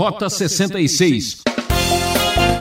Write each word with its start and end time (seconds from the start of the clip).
Rota 0.00 0.30
66. 0.30 1.42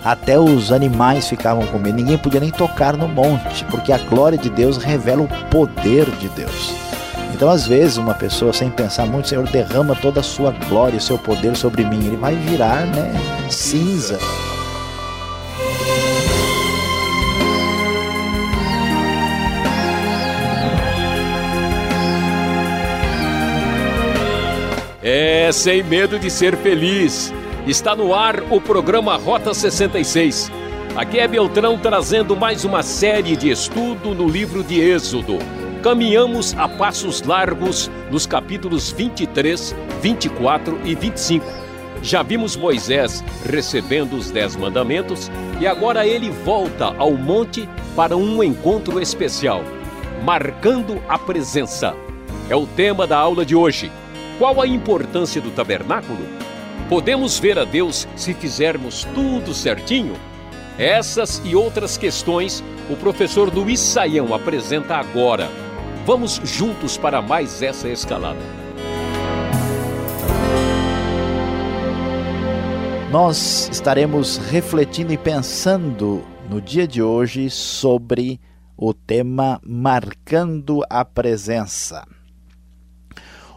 Até 0.04 0.38
os 0.38 0.74
animais 0.74 1.30
ficavam 1.30 1.66
com 1.68 1.80
medo, 1.80 1.96
ninguém 1.96 2.18
podia 2.18 2.42
nem 2.42 2.52
tocar 2.52 2.98
no 2.98 3.08
monte, 3.08 3.64
porque 3.72 3.94
a 3.94 3.98
glória 3.98 4.38
de 4.38 4.50
Deus 4.50 4.76
revela 4.76 5.22
o 5.22 5.28
poder 5.50 6.12
de 6.18 6.28
Deus. 6.28 6.74
Então, 7.34 7.50
às 7.50 7.66
vezes, 7.66 7.96
uma 7.96 8.14
pessoa 8.14 8.52
sem 8.52 8.70
pensar 8.70 9.06
muito, 9.06 9.30
Senhor, 9.30 9.48
derrama 9.48 9.96
toda 9.96 10.20
a 10.20 10.24
sua 10.24 10.52
glória 10.68 10.98
e 10.98 11.02
seu 11.02 11.18
poder 11.18 11.56
sobre 11.56 11.86
mim, 11.86 12.08
ele 12.08 12.18
vai 12.18 12.36
virar, 12.36 12.86
né, 12.88 13.14
cinza. 13.50 14.20
É, 25.12 25.52
sem 25.52 25.82
medo 25.82 26.20
de 26.20 26.30
ser 26.30 26.56
feliz. 26.56 27.34
Está 27.66 27.96
no 27.96 28.14
ar 28.14 28.44
o 28.52 28.62
programa 28.62 29.18
Rota 29.18 29.56
66. 29.56 30.52
Aqui 30.96 31.18
é 31.18 31.28
Beltrão 31.28 31.80
trazendo 31.80 32.36
mais 32.36 32.64
uma 32.64 32.84
série 32.84 33.36
de 33.36 33.50
estudo 33.50 34.14
no 34.14 34.30
livro 34.30 34.64
de 34.64 34.80
Êxodo. 34.80 35.40
Caminhamos 35.82 36.56
a 36.60 36.70
passos 36.70 37.24
largos 37.24 37.90
nos 38.12 38.28
capítulos 38.28 38.92
23, 38.92 39.76
24 40.00 40.80
e 40.86 40.94
25. 40.94 41.44
Já 42.04 42.22
vimos 42.22 42.56
Moisés 42.56 43.24
recebendo 43.52 44.16
os 44.16 44.30
Dez 44.30 44.56
Mandamentos 44.56 45.32
e 45.60 45.66
agora 45.66 46.06
ele 46.06 46.30
volta 46.30 46.94
ao 47.00 47.14
monte 47.14 47.68
para 47.96 48.16
um 48.16 48.44
encontro 48.44 49.02
especial, 49.02 49.64
marcando 50.24 51.02
a 51.10 51.18
presença. 51.18 51.96
É 52.48 52.56
o 52.56 52.68
tema 52.68 53.08
da 53.08 53.18
aula 53.18 53.44
de 53.44 53.56
hoje. 53.56 53.92
Qual 54.40 54.62
a 54.62 54.66
importância 54.66 55.42
do 55.42 55.52
tabernáculo? 55.52 56.26
Podemos 56.88 57.38
ver 57.38 57.60
a 57.60 57.66
Deus 57.66 58.08
se 58.16 58.34
fizermos 58.34 59.04
tudo 59.14 59.54
certinho? 59.54 60.14
Essas 60.78 61.42
e 61.44 61.58
outras 61.58 61.98
questões 61.98 62.64
o 62.90 62.96
professor 62.96 63.54
Luiz 63.54 63.82
Saião 63.82 64.34
apresenta 64.34 64.96
agora. 64.96 65.50
Vamos 66.06 66.40
juntos 66.46 66.96
para 66.96 67.22
mais 67.22 67.62
essa 67.62 67.90
escalada. 67.90 68.40
Nós 73.12 73.68
estaremos 73.70 74.38
refletindo 74.38 75.12
e 75.12 75.18
pensando 75.18 76.24
no 76.50 76.62
dia 76.62 76.88
de 76.88 77.04
hoje 77.04 77.50
sobre 77.50 78.40
o 78.78 78.94
tema 78.94 79.60
Marcando 79.66 80.82
a 80.90 81.04
Presença. 81.04 82.19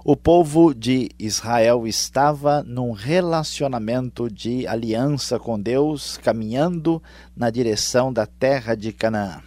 O 0.05 0.17
povo 0.17 0.75
de 0.75 1.11
Israel 1.17 1.87
estava 1.87 2.65
num 2.65 2.91
relacionamento 2.91 4.29
de 4.29 4.67
aliança 4.67 5.39
com 5.39 5.61
Deus, 5.61 6.17
caminhando 6.17 7.01
na 7.37 7.51
direção 7.51 8.13
da 8.13 8.27
terra 8.27 8.75
de 8.75 8.93
Canaã. 8.93 9.41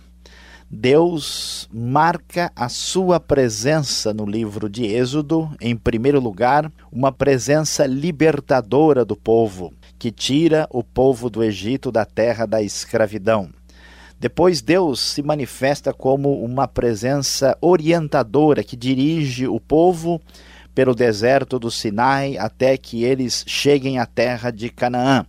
Deus 0.72 1.68
marca 1.74 2.54
a 2.56 2.70
sua 2.70 3.20
presença 3.20 4.14
no 4.14 4.26
livro 4.26 4.70
de 4.70 4.86
Êxodo, 4.86 5.54
em 5.60 5.76
primeiro 5.76 6.22
lugar, 6.22 6.72
uma 6.90 7.12
presença 7.12 7.86
libertadora 7.86 9.04
do 9.04 9.18
povo, 9.18 9.74
que 10.00 10.10
tira 10.10 10.66
o 10.72 10.82
povo 10.82 11.30
do 11.30 11.44
Egito 11.44 11.92
da 11.92 12.06
terra 12.06 12.46
da 12.46 12.62
escravidão. 12.62 13.50
Depois, 14.20 14.62
Deus 14.62 15.00
se 15.00 15.22
manifesta 15.22 15.94
como 15.94 16.44
uma 16.44 16.68
presença 16.68 17.58
orientadora 17.62 18.64
que 18.64 18.76
dirige 18.76 19.48
o 19.48 19.60
povo 19.60 20.22
pelo 20.74 20.96
deserto 20.96 21.58
do 21.58 21.70
Sinai 21.70 22.38
até 22.38 22.78
que 22.78 23.04
eles 23.04 23.44
cheguem 23.48 24.00
à 24.00 24.06
terra 24.06 24.52
de 24.52 24.70
Canaã. 24.70 25.26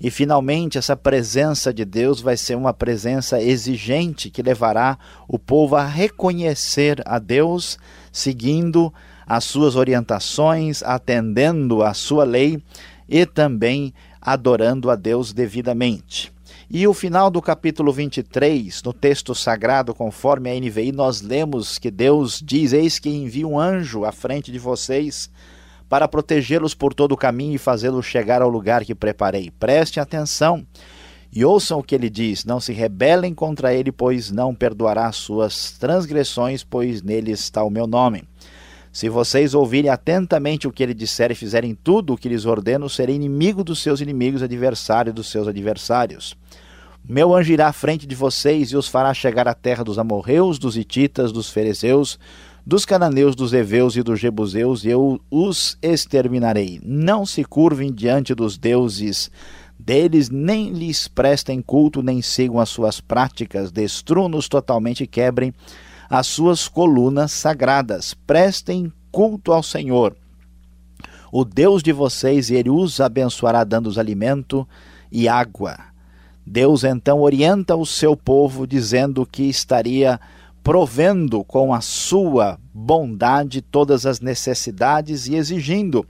E 0.00 0.10
finalmente, 0.10 0.76
essa 0.76 0.96
presença 0.96 1.72
de 1.72 1.84
Deus 1.84 2.20
vai 2.20 2.36
ser 2.36 2.54
uma 2.54 2.74
presença 2.74 3.42
exigente 3.42 4.30
que 4.30 4.42
levará 4.42 4.98
o 5.26 5.38
povo 5.38 5.74
a 5.74 5.86
reconhecer 5.86 7.02
a 7.06 7.18
Deus, 7.18 7.78
seguindo 8.12 8.92
as 9.26 9.44
suas 9.44 9.74
orientações, 9.74 10.82
atendendo 10.82 11.82
à 11.82 11.94
sua 11.94 12.24
lei 12.24 12.62
e 13.08 13.24
também 13.24 13.94
adorando 14.20 14.90
a 14.90 14.96
Deus 14.96 15.32
devidamente. 15.32 16.35
E 16.68 16.84
o 16.88 16.92
final 16.92 17.30
do 17.30 17.40
capítulo 17.40 17.92
23, 17.92 18.82
no 18.82 18.92
texto 18.92 19.36
sagrado, 19.36 19.94
conforme 19.94 20.50
a 20.50 20.60
NVI, 20.60 20.90
nós 20.90 21.20
lemos 21.20 21.78
que 21.78 21.92
Deus 21.92 22.42
diz: 22.44 22.72
Eis 22.72 22.98
que 22.98 23.08
envia 23.08 23.46
um 23.46 23.56
anjo 23.56 24.04
à 24.04 24.10
frente 24.10 24.50
de 24.50 24.58
vocês 24.58 25.30
para 25.88 26.08
protegê-los 26.08 26.74
por 26.74 26.92
todo 26.92 27.12
o 27.12 27.16
caminho 27.16 27.54
e 27.54 27.58
fazê-los 27.58 28.04
chegar 28.04 28.42
ao 28.42 28.48
lugar 28.48 28.84
que 28.84 28.96
preparei. 28.96 29.52
Preste 29.52 30.00
atenção 30.00 30.66
e 31.32 31.44
ouçam 31.44 31.78
o 31.78 31.84
que 31.84 31.94
ele 31.94 32.10
diz: 32.10 32.44
Não 32.44 32.58
se 32.58 32.72
rebelem 32.72 33.32
contra 33.32 33.72
ele, 33.72 33.92
pois 33.92 34.32
não 34.32 34.52
perdoará 34.52 35.12
suas 35.12 35.70
transgressões, 35.78 36.64
pois 36.64 37.00
nele 37.00 37.30
está 37.30 37.62
o 37.62 37.70
meu 37.70 37.86
nome. 37.86 38.24
Se 38.96 39.10
vocês 39.10 39.52
ouvirem 39.52 39.90
atentamente 39.90 40.66
o 40.66 40.72
que 40.72 40.82
ele 40.82 40.94
disser 40.94 41.30
e 41.30 41.34
fizerem 41.34 41.74
tudo 41.74 42.14
o 42.14 42.16
que 42.16 42.30
lhes 42.30 42.46
ordeno, 42.46 42.88
serei 42.88 43.14
inimigo 43.14 43.62
dos 43.62 43.82
seus 43.82 44.00
inimigos, 44.00 44.42
adversário 44.42 45.12
dos 45.12 45.30
seus 45.30 45.46
adversários. 45.46 46.34
Meu 47.06 47.34
anjo 47.34 47.52
irá 47.52 47.68
à 47.68 47.74
frente 47.74 48.06
de 48.06 48.14
vocês 48.14 48.70
e 48.70 48.76
os 48.76 48.88
fará 48.88 49.12
chegar 49.12 49.46
à 49.46 49.52
terra 49.52 49.84
dos 49.84 49.98
amorreus, 49.98 50.58
dos 50.58 50.78
hititas, 50.78 51.30
dos 51.30 51.50
ferezeus, 51.50 52.18
dos 52.64 52.86
cananeus, 52.86 53.36
dos 53.36 53.52
heveus 53.52 53.96
e 53.96 54.02
dos 54.02 54.18
jebuseus, 54.18 54.82
e 54.82 54.88
eu 54.88 55.20
os 55.30 55.76
exterminarei. 55.82 56.80
Não 56.82 57.26
se 57.26 57.44
curvem 57.44 57.92
diante 57.92 58.34
dos 58.34 58.56
deuses 58.56 59.30
deles, 59.78 60.30
nem 60.30 60.70
lhes 60.70 61.06
prestem 61.06 61.60
culto, 61.60 62.02
nem 62.02 62.22
sigam 62.22 62.58
as 62.58 62.70
suas 62.70 62.98
práticas, 62.98 63.70
destruam-nos 63.70 64.48
totalmente 64.48 65.04
e 65.04 65.06
quebrem 65.06 65.52
as 66.08 66.26
suas 66.26 66.68
colunas 66.68 67.32
sagradas. 67.32 68.14
Prestem 68.14 68.92
culto 69.10 69.52
ao 69.52 69.62
Senhor, 69.62 70.16
o 71.32 71.44
Deus 71.44 71.82
de 71.82 71.92
vocês, 71.92 72.50
ele 72.50 72.70
os 72.70 73.00
abençoará, 73.00 73.64
dando-os 73.64 73.98
alimento 73.98 74.66
e 75.10 75.28
água. 75.28 75.76
Deus 76.46 76.84
então 76.84 77.20
orienta 77.20 77.74
o 77.74 77.84
seu 77.84 78.16
povo, 78.16 78.66
dizendo 78.66 79.26
que 79.26 79.42
estaria 79.42 80.20
provendo 80.62 81.44
com 81.44 81.74
a 81.74 81.80
sua 81.80 82.58
bondade 82.72 83.60
todas 83.60 84.06
as 84.06 84.20
necessidades 84.20 85.26
e 85.26 85.34
exigindo 85.34 86.06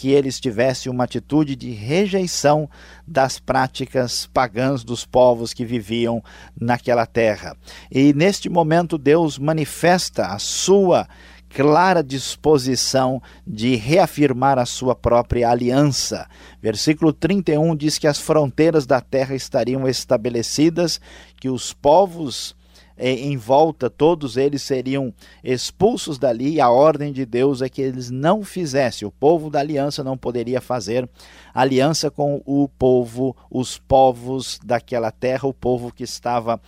que 0.00 0.12
eles 0.12 0.40
tivessem 0.40 0.90
uma 0.90 1.04
atitude 1.04 1.54
de 1.54 1.72
rejeição 1.72 2.70
das 3.06 3.38
práticas 3.38 4.24
pagãs 4.32 4.82
dos 4.82 5.04
povos 5.04 5.52
que 5.52 5.62
viviam 5.62 6.24
naquela 6.58 7.04
terra. 7.04 7.54
E 7.92 8.14
neste 8.14 8.48
momento 8.48 8.96
Deus 8.96 9.38
manifesta 9.38 10.28
a 10.28 10.38
sua 10.38 11.06
clara 11.50 12.02
disposição 12.02 13.20
de 13.46 13.76
reafirmar 13.76 14.58
a 14.58 14.64
sua 14.64 14.94
própria 14.94 15.50
aliança. 15.50 16.26
Versículo 16.62 17.12
31 17.12 17.76
diz 17.76 17.98
que 17.98 18.06
as 18.06 18.18
fronteiras 18.18 18.86
da 18.86 19.02
terra 19.02 19.34
estariam 19.34 19.86
estabelecidas, 19.86 20.98
que 21.38 21.50
os 21.50 21.74
povos 21.74 22.56
em 23.00 23.36
volta, 23.36 23.88
todos 23.88 24.36
eles 24.36 24.60
seriam 24.62 25.12
expulsos 25.42 26.18
dali, 26.18 26.54
e 26.54 26.60
a 26.60 26.68
ordem 26.68 27.12
de 27.12 27.24
Deus 27.24 27.62
é 27.62 27.68
que 27.68 27.80
eles 27.80 28.10
não 28.10 28.44
fizessem. 28.44 29.08
O 29.08 29.10
povo 29.10 29.48
da 29.48 29.60
aliança 29.60 30.04
não 30.04 30.18
poderia 30.18 30.60
fazer 30.60 31.08
aliança 31.54 32.10
com 32.10 32.42
o 32.44 32.68
povo, 32.68 33.34
os 33.50 33.78
povos 33.78 34.60
daquela 34.62 35.10
terra, 35.10 35.48
o 35.48 35.54
povo 35.54 35.90
que 35.92 36.04
estava 36.04 36.60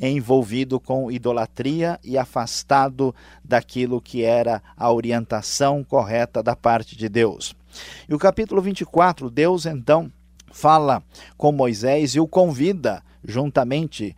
envolvido 0.00 0.78
com 0.78 1.10
idolatria 1.10 1.98
e 2.04 2.16
afastado 2.16 3.14
daquilo 3.44 4.00
que 4.00 4.22
era 4.22 4.62
a 4.76 4.92
orientação 4.92 5.82
correta 5.82 6.42
da 6.42 6.54
parte 6.54 6.96
de 6.96 7.08
Deus. 7.08 7.54
E 8.08 8.14
o 8.14 8.18
capítulo 8.18 8.62
24, 8.62 9.28
Deus 9.28 9.66
então 9.66 10.10
fala 10.52 11.02
com 11.36 11.52
Moisés 11.52 12.14
e 12.14 12.20
o 12.20 12.26
convida 12.26 13.02
juntamente 13.24 14.16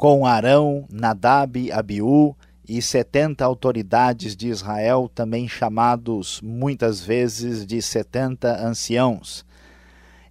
com 0.00 0.24
Arão, 0.24 0.86
Nadab, 0.90 1.70
Abiú 1.70 2.34
e 2.66 2.80
setenta 2.80 3.44
autoridades 3.44 4.34
de 4.34 4.48
Israel, 4.48 5.10
também 5.14 5.46
chamados 5.46 6.40
muitas 6.42 7.02
vezes 7.02 7.66
de 7.66 7.82
setenta 7.82 8.66
anciãos. 8.66 9.44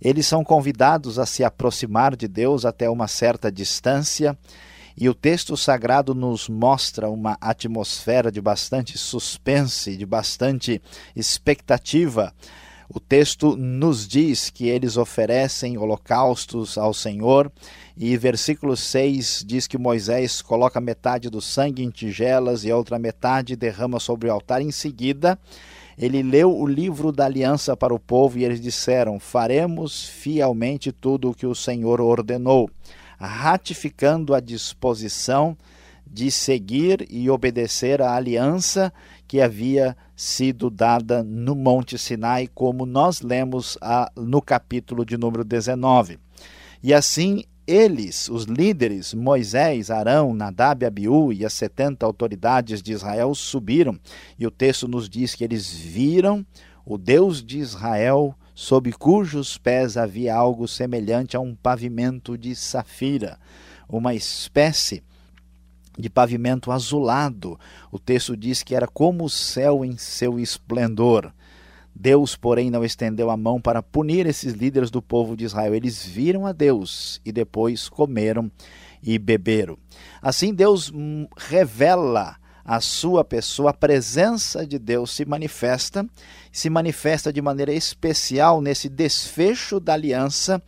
Eles 0.01 0.25
são 0.25 0.43
convidados 0.43 1.19
a 1.19 1.25
se 1.27 1.43
aproximar 1.43 2.15
de 2.15 2.27
Deus 2.27 2.65
até 2.65 2.89
uma 2.89 3.07
certa 3.07 3.51
distância, 3.51 4.35
e 4.97 5.07
o 5.07 5.13
texto 5.13 5.55
sagrado 5.55 6.15
nos 6.15 6.49
mostra 6.49 7.07
uma 7.07 7.37
atmosfera 7.39 8.31
de 8.31 8.41
bastante 8.41 8.97
suspense, 8.97 9.95
de 9.95 10.05
bastante 10.05 10.81
expectativa 11.15 12.33
o 12.91 12.99
texto 12.99 13.55
nos 13.55 14.07
diz 14.07 14.49
que 14.49 14.67
eles 14.67 14.97
oferecem 14.97 15.77
holocaustos 15.77 16.75
ao 16.75 16.91
Senhor, 16.91 17.51
e 18.01 18.15
versículo 18.15 18.77
6 18.77 19.43
diz 19.45 19.67
que 19.67 19.77
Moisés 19.77 20.41
coloca 20.41 20.79
metade 20.79 21.29
do 21.29 21.41
sangue 21.41 21.83
em 21.83 21.89
tigelas 21.89 22.63
e 22.63 22.71
a 22.71 22.77
outra 22.77 22.97
metade 22.97 23.57
derrama 23.57 23.99
sobre 23.99 24.29
o 24.29 24.31
altar. 24.31 24.61
Em 24.61 24.71
seguida, 24.71 25.37
ele 25.97 26.23
leu 26.23 26.57
o 26.57 26.65
livro 26.65 27.11
da 27.11 27.25
aliança 27.25 27.75
para 27.75 27.93
o 27.93 27.99
povo 27.99 28.39
e 28.39 28.45
eles 28.45 28.61
disseram: 28.61 29.19
Faremos 29.19 30.05
fielmente 30.05 30.93
tudo 30.93 31.29
o 31.29 31.35
que 31.35 31.45
o 31.45 31.53
Senhor 31.53 31.99
ordenou, 31.99 32.69
ratificando 33.19 34.33
a 34.33 34.39
disposição 34.39 35.57
de 36.07 36.31
seguir 36.31 37.05
e 37.09 37.29
obedecer 37.29 38.01
à 38.01 38.15
aliança 38.15 38.93
que 39.27 39.41
havia 39.41 39.95
sido 40.15 40.69
dada 40.69 41.21
no 41.21 41.53
Monte 41.53 41.97
Sinai, 41.97 42.47
como 42.47 42.85
nós 42.85 43.21
lemos 43.21 43.77
no 44.15 44.41
capítulo 44.41 45.03
de 45.03 45.17
número 45.17 45.43
19. 45.43 46.17
E 46.81 46.93
assim 46.93 47.43
eles, 47.69 48.27
os 48.29 48.45
líderes, 48.45 49.13
Moisés, 49.13 49.91
Arão, 49.91 50.33
Nadab, 50.33 50.83
Abiú 50.83 51.31
e 51.31 51.45
as 51.45 51.53
setenta 51.53 52.05
autoridades 52.05 52.81
de 52.81 52.91
Israel 52.91 53.35
subiram, 53.35 53.99
e 54.39 54.47
o 54.47 54.51
texto 54.51 54.87
nos 54.87 55.07
diz 55.07 55.35
que 55.35 55.43
eles 55.43 55.71
viram 55.71 56.45
o 56.83 56.97
Deus 56.97 57.43
de 57.43 57.59
Israel, 57.59 58.33
sob 58.55 58.91
cujos 58.93 59.57
pés 59.57 59.97
havia 59.97 60.35
algo 60.35 60.67
semelhante 60.67 61.37
a 61.37 61.39
um 61.39 61.53
pavimento 61.53 62.35
de 62.35 62.55
safira, 62.55 63.37
uma 63.87 64.15
espécie 64.15 65.03
de 65.97 66.09
pavimento 66.09 66.71
azulado. 66.71 67.59
O 67.91 67.99
texto 67.99 68.35
diz 68.35 68.63
que 68.63 68.73
era 68.73 68.87
como 68.87 69.25
o 69.25 69.29
céu 69.29 69.85
em 69.85 69.95
seu 69.97 70.39
esplendor. 70.39 71.31
Deus, 72.01 72.33
porém, 72.33 72.71
não 72.71 72.85
estendeu 72.85 73.29
a 73.29 73.35
mão 73.35 73.59
para 73.59 73.83
punir 73.83 74.25
esses 74.25 74.53
líderes 74.53 74.89
do 74.89 75.01
povo 75.01 75.35
de 75.35 75.43
Israel. 75.43 75.75
Eles 75.75 76.01
viram 76.05 76.47
a 76.47 76.53
Deus 76.53 77.19
e 77.25 77.31
depois 77.33 77.89
comeram 77.89 78.49
e 79.03 79.19
beberam. 79.19 79.77
Assim, 80.21 80.53
Deus 80.53 80.89
hum, 80.89 81.27
revela 81.35 82.37
a 82.63 82.79
sua 82.79 83.25
pessoa, 83.25 83.71
a 83.71 83.73
presença 83.73 84.65
de 84.65 84.79
Deus 84.79 85.11
se 85.11 85.25
manifesta, 85.25 86.07
se 86.53 86.69
manifesta 86.69 87.33
de 87.33 87.41
maneira 87.41 87.73
especial 87.73 88.61
nesse 88.61 88.87
desfecho 88.87 89.77
da 89.77 89.93
aliança 89.93 90.61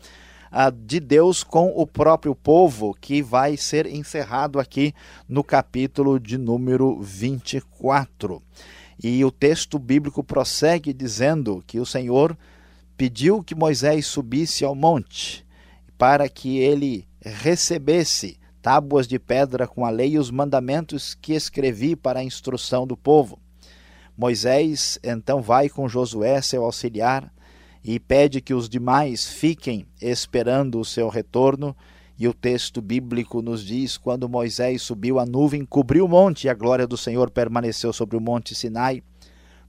de 0.84 1.00
Deus 1.00 1.44
com 1.44 1.72
o 1.74 1.88
próprio 1.88 2.36
povo, 2.36 2.94
que 3.00 3.22
vai 3.22 3.56
ser 3.56 3.86
encerrado 3.86 4.60
aqui 4.60 4.94
no 5.30 5.45
capítulo 5.45 6.19
de 6.19 6.38
número 6.38 7.00
24. 7.00 8.42
E 9.03 9.24
o 9.25 9.31
texto 9.31 9.80
bíblico 9.80 10.24
prossegue 10.24 10.94
dizendo 10.94 11.63
que 11.65 11.80
o 11.80 11.86
Senhor 11.86 12.38
pediu 12.95 13.44
que 13.44 13.56
Moisés 13.56 14.06
subisse 14.06 14.63
ao 14.63 14.75
monte 14.75 15.45
para 15.98 16.30
que 16.30 16.59
ele 16.59 17.07
recebesse 17.24 18.38
tábuas 18.62 19.07
de 19.07 19.18
pedra 19.18 19.68
com 19.68 19.86
a 19.86 19.89
lei 19.89 20.12
e 20.12 20.19
os 20.19 20.30
mandamentos 20.30 21.15
que 21.15 21.33
escrevi 21.33 21.95
para 21.95 22.19
a 22.19 22.24
instrução 22.24 22.86
do 22.86 22.95
povo. 22.95 23.39
Moisés 24.15 25.00
então 25.03 25.42
vai 25.42 25.68
com 25.68 25.88
Josué, 25.88 26.42
seu 26.42 26.63
auxiliar, 26.63 27.33
e 27.83 28.00
pede 28.00 28.39
que 28.39 28.53
os 28.53 28.69
demais 28.69 29.27
fiquem 29.27 29.88
esperando 30.00 30.80
o 30.80 30.86
seu 30.86 31.09
retorno. 31.09 31.75
E 32.21 32.27
o 32.27 32.35
texto 32.35 32.83
bíblico 32.83 33.41
nos 33.41 33.65
diz: 33.65 33.97
quando 33.97 34.29
Moisés 34.29 34.83
subiu, 34.83 35.18
a 35.18 35.25
nuvem 35.25 35.65
cobriu 35.65 36.06
o 36.06 36.07
monte 36.07 36.44
e 36.45 36.50
a 36.51 36.53
glória 36.53 36.85
do 36.85 36.95
Senhor 36.95 37.31
permaneceu 37.31 37.91
sobre 37.91 38.15
o 38.15 38.21
monte 38.21 38.53
Sinai. 38.53 39.01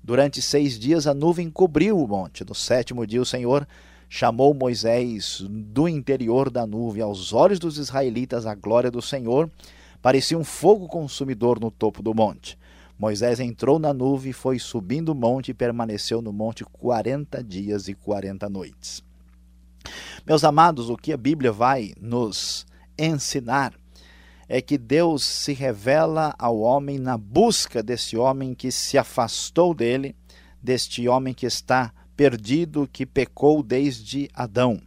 Durante 0.04 0.42
seis 0.42 0.78
dias 0.78 1.06
a 1.06 1.14
nuvem 1.14 1.48
cobriu 1.48 1.98
o 1.98 2.06
monte. 2.06 2.44
No 2.44 2.54
sétimo 2.54 3.06
dia, 3.06 3.22
o 3.22 3.24
Senhor 3.24 3.66
chamou 4.06 4.52
Moisés 4.52 5.42
do 5.48 5.88
interior 5.88 6.50
da 6.50 6.66
nuvem. 6.66 7.02
Aos 7.02 7.32
olhos 7.32 7.58
dos 7.58 7.78
israelitas, 7.78 8.44
a 8.44 8.54
glória 8.54 8.90
do 8.90 9.00
Senhor 9.00 9.50
parecia 10.02 10.36
um 10.36 10.44
fogo 10.44 10.86
consumidor 10.86 11.58
no 11.58 11.70
topo 11.70 12.02
do 12.02 12.12
monte. 12.12 12.58
Moisés 12.98 13.40
entrou 13.40 13.78
na 13.78 13.94
nuvem, 13.94 14.30
foi 14.30 14.58
subindo 14.58 15.08
o 15.08 15.14
monte 15.14 15.52
e 15.52 15.54
permaneceu 15.54 16.20
no 16.20 16.34
monte 16.34 16.66
quarenta 16.66 17.42
dias 17.42 17.88
e 17.88 17.94
quarenta 17.94 18.46
noites. 18.50 19.02
Meus 20.26 20.44
amados, 20.44 20.90
o 20.90 20.96
que 20.96 21.12
a 21.12 21.16
Bíblia 21.16 21.52
vai 21.52 21.92
nos 22.00 22.66
ensinar 22.98 23.72
é 24.48 24.60
que 24.60 24.76
Deus 24.76 25.24
se 25.24 25.52
revela 25.52 26.34
ao 26.38 26.58
homem 26.60 26.98
na 26.98 27.16
busca 27.16 27.82
desse 27.82 28.16
homem 28.16 28.54
que 28.54 28.70
se 28.70 28.98
afastou 28.98 29.72
dele, 29.74 30.14
deste 30.62 31.08
homem 31.08 31.32
que 31.32 31.46
está 31.46 31.92
perdido, 32.16 32.88
que 32.92 33.06
pecou 33.06 33.62
desde 33.62 34.28
Adão. 34.34 34.80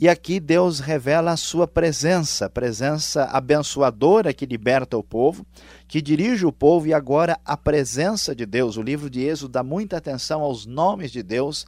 E 0.00 0.08
aqui 0.08 0.38
Deus 0.38 0.78
revela 0.78 1.32
a 1.32 1.36
sua 1.36 1.66
presença, 1.66 2.48
presença 2.48 3.24
abençoadora 3.24 4.32
que 4.32 4.46
liberta 4.46 4.96
o 4.96 5.02
povo, 5.02 5.44
que 5.88 6.00
dirige 6.00 6.46
o 6.46 6.52
povo 6.52 6.86
e 6.86 6.94
agora 6.94 7.36
a 7.44 7.56
presença 7.56 8.32
de 8.32 8.46
Deus. 8.46 8.76
O 8.76 8.82
livro 8.82 9.10
de 9.10 9.22
Êxodo 9.22 9.52
dá 9.52 9.62
muita 9.64 9.96
atenção 9.96 10.42
aos 10.42 10.66
nomes 10.66 11.10
de 11.10 11.20
Deus, 11.20 11.66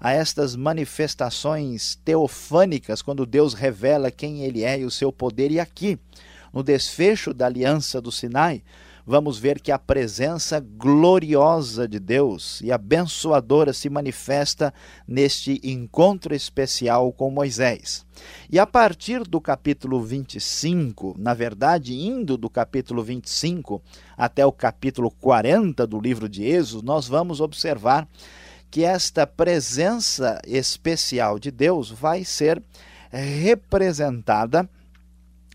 a 0.00 0.12
estas 0.12 0.56
manifestações 0.56 2.00
teofânicas, 2.04 3.02
quando 3.02 3.26
Deus 3.26 3.52
revela 3.52 4.10
quem 4.10 4.42
ele 4.42 4.64
é 4.64 4.80
e 4.80 4.84
o 4.84 4.90
seu 4.90 5.12
poder. 5.12 5.50
E 5.50 5.60
aqui, 5.60 5.98
no 6.52 6.62
desfecho 6.62 7.34
da 7.34 7.46
aliança 7.46 8.00
do 8.00 8.10
Sinai, 8.10 8.62
vamos 9.06 9.38
ver 9.38 9.60
que 9.60 9.72
a 9.72 9.78
presença 9.78 10.60
gloriosa 10.60 11.86
de 11.86 11.98
Deus 11.98 12.60
e 12.62 12.72
abençoadora 12.72 13.72
se 13.72 13.90
manifesta 13.90 14.72
neste 15.06 15.60
encontro 15.62 16.34
especial 16.34 17.12
com 17.12 17.30
Moisés. 17.30 18.06
E 18.50 18.58
a 18.58 18.66
partir 18.66 19.22
do 19.24 19.40
capítulo 19.40 20.00
25, 20.00 21.16
na 21.18 21.34
verdade, 21.34 21.94
indo 21.94 22.36
do 22.36 22.48
capítulo 22.48 23.02
25 23.02 23.82
até 24.16 24.46
o 24.46 24.52
capítulo 24.52 25.10
40 25.10 25.86
do 25.86 26.00
livro 26.00 26.28
de 26.28 26.44
Êxodo, 26.44 26.86
nós 26.86 27.06
vamos 27.08 27.40
observar 27.40 28.08
que 28.70 28.84
esta 28.84 29.26
presença 29.26 30.40
especial 30.46 31.38
de 31.38 31.50
Deus 31.50 31.90
vai 31.90 32.24
ser 32.24 32.62
representada 33.10 34.68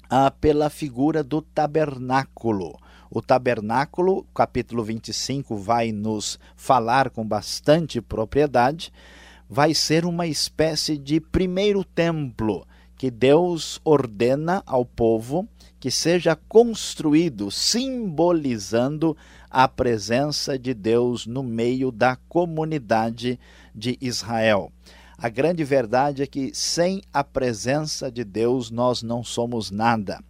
ah, 0.09 0.29
pela 0.29 0.69
figura 0.69 1.23
do 1.23 1.41
tabernáculo. 1.41 2.77
O 3.09 3.21
tabernáculo, 3.21 4.25
capítulo 4.35 4.83
25, 4.83 5.55
vai 5.55 5.91
nos 5.91 6.37
falar 6.57 7.09
com 7.09 7.25
bastante 7.25 8.01
propriedade, 8.01 8.91
vai 9.49 9.73
ser 9.73 10.05
uma 10.05 10.27
espécie 10.27 10.97
de 10.97 11.21
primeiro 11.21 11.83
templo 11.83 12.67
que 12.97 13.09
Deus 13.09 13.79
ordena 13.85 14.61
ao 14.65 14.83
povo 14.83 15.47
que 15.79 15.91
seja 15.91 16.35
construído, 16.35 17.51
simbolizando 17.51 19.15
a 19.55 19.69
presença 19.69 20.59
de 20.59 20.73
Deus 20.73 21.25
no 21.25 21.41
meio 21.41 21.89
da 21.89 22.17
comunidade 22.27 23.39
de 23.73 23.97
Israel. 24.01 24.69
A 25.17 25.29
grande 25.29 25.63
verdade 25.63 26.21
é 26.21 26.27
que 26.27 26.51
sem 26.53 27.01
a 27.13 27.23
presença 27.23 28.11
de 28.11 28.25
Deus 28.25 28.69
nós 28.69 29.01
não 29.01 29.23
somos 29.23 29.71
nada. 29.71 30.21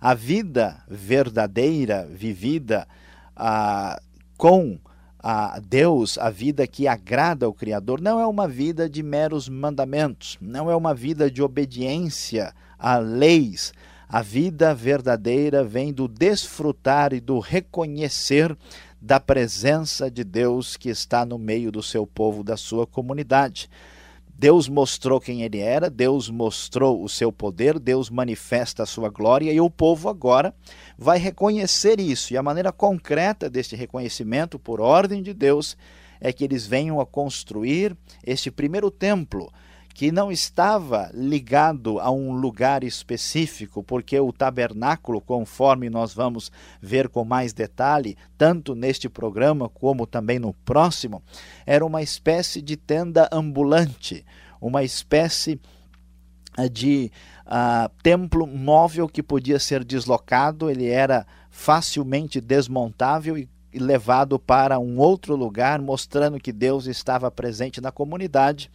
A 0.00 0.14
vida 0.14 0.82
verdadeira, 0.88 2.08
vivida 2.10 2.88
ah, 3.36 4.00
com 4.38 4.78
a 5.22 5.60
Deus, 5.60 6.16
a 6.16 6.30
vida 6.30 6.66
que 6.66 6.88
agrada 6.88 7.44
ao 7.44 7.52
Criador, 7.52 8.00
não 8.00 8.18
é 8.18 8.26
uma 8.26 8.48
vida 8.48 8.88
de 8.88 9.02
meros 9.02 9.46
mandamentos, 9.46 10.38
não 10.40 10.70
é 10.70 10.74
uma 10.74 10.94
vida 10.94 11.30
de 11.30 11.42
obediência 11.42 12.54
a 12.78 12.96
leis. 12.96 13.74
A 14.12 14.22
vida 14.22 14.74
verdadeira 14.74 15.62
vem 15.62 15.92
do 15.92 16.08
desfrutar 16.08 17.12
e 17.12 17.20
do 17.20 17.38
reconhecer 17.38 18.58
da 19.00 19.20
presença 19.20 20.10
de 20.10 20.24
Deus 20.24 20.76
que 20.76 20.88
está 20.88 21.24
no 21.24 21.38
meio 21.38 21.70
do 21.70 21.80
seu 21.80 22.04
povo, 22.04 22.42
da 22.42 22.56
sua 22.56 22.88
comunidade. 22.88 23.70
Deus 24.36 24.68
mostrou 24.68 25.20
quem 25.20 25.42
ele 25.42 25.60
era, 25.60 25.88
Deus 25.88 26.28
mostrou 26.28 27.04
o 27.04 27.08
seu 27.08 27.30
poder, 27.30 27.78
Deus 27.78 28.10
manifesta 28.10 28.82
a 28.82 28.86
sua 28.86 29.10
glória 29.10 29.52
e 29.52 29.60
o 29.60 29.70
povo 29.70 30.08
agora 30.08 30.52
vai 30.98 31.16
reconhecer 31.16 32.00
isso. 32.00 32.34
E 32.34 32.36
a 32.36 32.42
maneira 32.42 32.72
concreta 32.72 33.48
deste 33.48 33.76
reconhecimento, 33.76 34.58
por 34.58 34.80
ordem 34.80 35.22
de 35.22 35.32
Deus, 35.32 35.76
é 36.20 36.32
que 36.32 36.42
eles 36.42 36.66
venham 36.66 37.00
a 37.00 37.06
construir 37.06 37.96
este 38.26 38.50
primeiro 38.50 38.90
templo 38.90 39.52
que 39.94 40.10
não 40.10 40.30
estava 40.30 41.10
ligado 41.12 41.98
a 41.98 42.10
um 42.10 42.32
lugar 42.32 42.84
específico, 42.84 43.82
porque 43.82 44.18
o 44.18 44.32
tabernáculo, 44.32 45.20
conforme 45.20 45.90
nós 45.90 46.14
vamos 46.14 46.50
ver 46.80 47.08
com 47.08 47.24
mais 47.24 47.52
detalhe, 47.52 48.16
tanto 48.38 48.74
neste 48.74 49.08
programa 49.08 49.68
como 49.68 50.06
também 50.06 50.38
no 50.38 50.54
próximo, 50.64 51.22
era 51.66 51.84
uma 51.84 52.02
espécie 52.02 52.62
de 52.62 52.76
tenda 52.76 53.28
ambulante, 53.30 54.24
uma 54.60 54.82
espécie 54.82 55.60
eh, 56.56 56.68
de 56.68 57.10
uh, 57.46 57.90
templo 58.02 58.46
móvel 58.46 59.08
que 59.08 59.22
podia 59.22 59.58
ser 59.58 59.84
deslocado, 59.84 60.70
ele 60.70 60.88
era 60.88 61.26
facilmente 61.50 62.40
desmontável 62.40 63.36
e 63.36 63.48
levado 63.74 64.38
para 64.38 64.78
um 64.78 64.98
outro 64.98 65.36
lugar, 65.36 65.80
mostrando 65.80 66.40
que 66.40 66.52
Deus 66.52 66.86
estava 66.86 67.30
presente 67.30 67.80
na 67.80 67.92
comunidade 67.92 68.70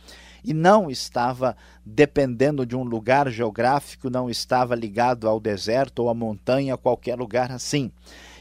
e 0.46 0.54
não 0.54 0.92
estava 0.92 1.58
dependendo 1.86 2.66
de 2.66 2.76
um 2.76 2.84
lugar 2.84 3.30
geográfico, 3.30 4.10
não 4.10 4.30
estava 4.30 4.76
ligado 4.76 5.28
ao 5.28 5.40
deserto 5.40 6.00
ou 6.00 6.10
à 6.10 6.14
montanha, 6.14 6.76
a 6.76 6.78
qualquer 6.78 7.18
lugar 7.18 7.52
assim. 7.52 7.92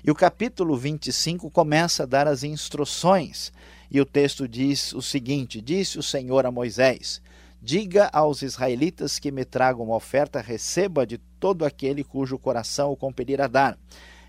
E 0.04 0.10
o 0.10 0.14
capítulo 0.14 0.76
25 0.76 1.50
começa 1.50 2.02
a 2.02 2.06
dar 2.06 2.28
as 2.28 2.42
instruções. 2.44 3.52
E 3.90 4.00
o 4.00 4.04
texto 4.04 4.46
diz 4.46 4.92
o 4.92 5.00
seguinte: 5.00 5.62
Disse 5.62 5.98
o 5.98 6.02
Senhor 6.02 6.44
a 6.44 6.50
Moisés: 6.50 7.22
Diga 7.62 8.10
aos 8.12 8.42
israelitas 8.42 9.18
que 9.18 9.32
me 9.32 9.44
tragam 9.44 9.86
uma 9.86 9.96
oferta, 9.96 10.42
receba 10.42 11.06
de 11.06 11.16
todo 11.40 11.64
aquele 11.64 12.04
cujo 12.04 12.38
coração 12.38 12.92
o 12.92 12.96
compelir 12.96 13.40
a 13.40 13.46
dar. 13.46 13.78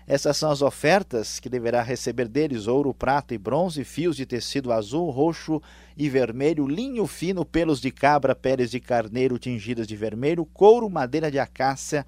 Essas 0.08 0.36
são 0.36 0.52
as 0.52 0.62
ofertas 0.62 1.40
que 1.40 1.48
deverá 1.48 1.82
receber 1.82 2.28
deles: 2.28 2.68
ouro, 2.68 2.94
prata 2.94 3.34
e 3.34 3.38
bronze, 3.38 3.82
fios 3.82 4.16
de 4.16 4.24
tecido 4.24 4.72
azul, 4.72 5.10
roxo 5.10 5.60
e 5.96 6.08
vermelho, 6.08 6.68
linho 6.68 7.06
fino, 7.08 7.44
pelos 7.44 7.80
de 7.80 7.90
cabra, 7.90 8.34
peles 8.34 8.70
de 8.70 8.78
carneiro 8.78 9.36
tingidas 9.36 9.86
de 9.86 9.96
vermelho, 9.96 10.46
couro, 10.46 10.88
madeira 10.88 11.28
de 11.28 11.40
acácia, 11.40 12.06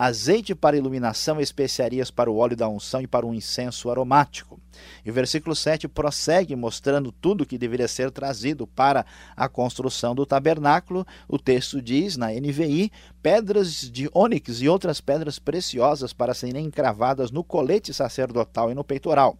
azeite 0.00 0.54
para 0.54 0.78
iluminação, 0.78 1.38
especiarias 1.38 2.10
para 2.10 2.30
o 2.30 2.38
óleo 2.38 2.56
da 2.56 2.66
unção 2.66 3.02
e 3.02 3.06
para 3.06 3.26
o 3.26 3.34
incenso 3.34 3.90
aromático. 3.90 4.58
E 5.04 5.10
o 5.10 5.12
versículo 5.12 5.54
7 5.54 5.86
prossegue 5.88 6.56
mostrando 6.56 7.12
tudo 7.12 7.44
que 7.44 7.58
deveria 7.58 7.86
ser 7.86 8.10
trazido 8.10 8.66
para 8.66 9.04
a 9.36 9.46
construção 9.46 10.14
do 10.14 10.24
tabernáculo. 10.24 11.06
O 11.28 11.38
texto 11.38 11.82
diz, 11.82 12.16
na 12.16 12.28
NVI, 12.28 12.90
pedras 13.22 13.90
de 13.90 14.08
ônix 14.14 14.62
e 14.62 14.68
outras 14.70 15.02
pedras 15.02 15.38
preciosas 15.38 16.14
para 16.14 16.32
serem 16.32 16.64
encravadas 16.64 17.30
no 17.30 17.44
colete 17.44 17.92
sacerdotal 17.92 18.70
e 18.70 18.74
no 18.74 18.82
peitoral. 18.82 19.36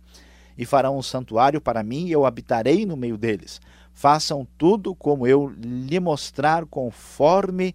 E 0.59 0.67
farão 0.67 0.99
um 0.99 1.03
santuário 1.03 1.59
para 1.59 1.83
mim 1.83 2.05
e 2.05 2.13
eu 2.13 2.27
habitarei 2.27 2.85
no 2.85 2.99
meio 2.99 3.17
deles. 3.17 3.63
Façam 3.95 4.47
tudo 4.59 4.95
como 4.95 5.27
eu 5.27 5.49
lhe 5.59 5.99
mostrar, 5.99 6.67
conforme 6.67 7.75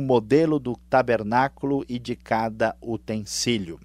modelo 0.00 0.58
do 0.58 0.76
tabernáculo 0.88 1.84
e 1.88 1.98
de 1.98 2.14
cada 2.14 2.76
utensílio. 2.80 3.80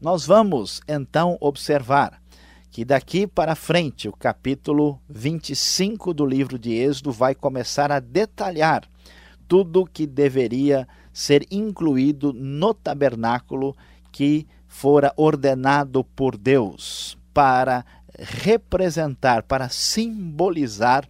Nós 0.00 0.26
vamos 0.26 0.80
então 0.88 1.36
observar 1.40 2.20
que 2.70 2.84
daqui 2.84 3.26
para 3.26 3.54
frente, 3.54 4.08
o 4.08 4.12
capítulo 4.12 5.00
25 5.08 6.14
do 6.14 6.24
livro 6.24 6.58
de 6.58 6.72
Êxodo 6.72 7.10
vai 7.10 7.34
começar 7.34 7.90
a 7.90 7.98
detalhar 7.98 8.88
tudo 9.48 9.84
que 9.84 10.06
deveria 10.06 10.86
ser 11.12 11.44
incluído 11.50 12.32
no 12.32 12.72
tabernáculo 12.72 13.76
que 14.12 14.46
fora 14.68 15.12
ordenado 15.16 16.04
por 16.04 16.36
Deus 16.36 17.18
para 17.34 17.84
representar, 18.18 19.42
para 19.42 19.68
simbolizar 19.68 21.08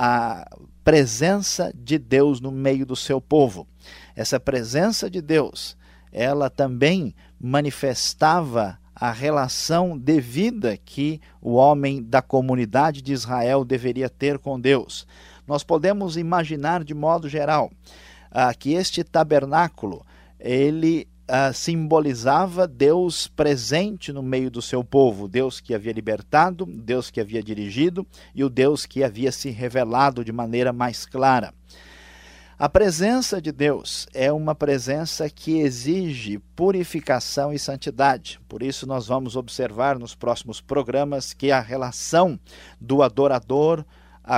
a 0.00 0.48
presença 0.84 1.72
de 1.74 1.98
Deus 1.98 2.40
no 2.40 2.52
meio 2.52 2.86
do 2.86 2.94
seu 2.94 3.20
povo. 3.20 3.66
Essa 4.14 4.38
presença 4.38 5.10
de 5.10 5.20
Deus, 5.20 5.76
ela 6.12 6.48
também 6.48 7.16
manifestava 7.40 8.78
a 8.94 9.10
relação 9.10 9.98
devida 9.98 10.76
que 10.76 11.20
o 11.42 11.54
homem 11.54 12.00
da 12.00 12.22
comunidade 12.22 13.02
de 13.02 13.12
Israel 13.12 13.64
deveria 13.64 14.08
ter 14.08 14.38
com 14.38 14.60
Deus. 14.60 15.04
Nós 15.48 15.64
podemos 15.64 16.16
imaginar 16.16 16.84
de 16.84 16.94
modo 16.94 17.28
geral 17.28 17.68
ah, 18.30 18.54
que 18.54 18.74
este 18.74 19.02
tabernáculo 19.02 20.06
ele 20.38 21.08
uh, 21.28 21.52
simbolizava 21.52 22.66
Deus 22.66 23.28
presente 23.28 24.12
no 24.12 24.22
meio 24.22 24.50
do 24.50 24.62
seu 24.62 24.82
povo, 24.82 25.28
Deus 25.28 25.60
que 25.60 25.74
havia 25.74 25.92
libertado, 25.92 26.64
Deus 26.66 27.10
que 27.10 27.20
havia 27.20 27.42
dirigido 27.42 28.06
e 28.34 28.42
o 28.42 28.48
Deus 28.48 28.86
que 28.86 29.04
havia 29.04 29.30
se 29.30 29.50
revelado 29.50 30.24
de 30.24 30.32
maneira 30.32 30.72
mais 30.72 31.04
clara. 31.04 31.52
A 32.58 32.68
presença 32.68 33.40
de 33.40 33.52
Deus 33.52 34.08
é 34.12 34.32
uma 34.32 34.52
presença 34.52 35.30
que 35.30 35.60
exige 35.60 36.40
purificação 36.56 37.52
e 37.52 37.58
santidade. 37.58 38.40
Por 38.48 38.64
isso, 38.64 38.84
nós 38.84 39.06
vamos 39.06 39.36
observar 39.36 39.96
nos 39.96 40.16
próximos 40.16 40.60
programas 40.60 41.32
que 41.32 41.52
a 41.52 41.60
relação 41.60 42.36
do 42.80 43.00
adorador 43.00 43.84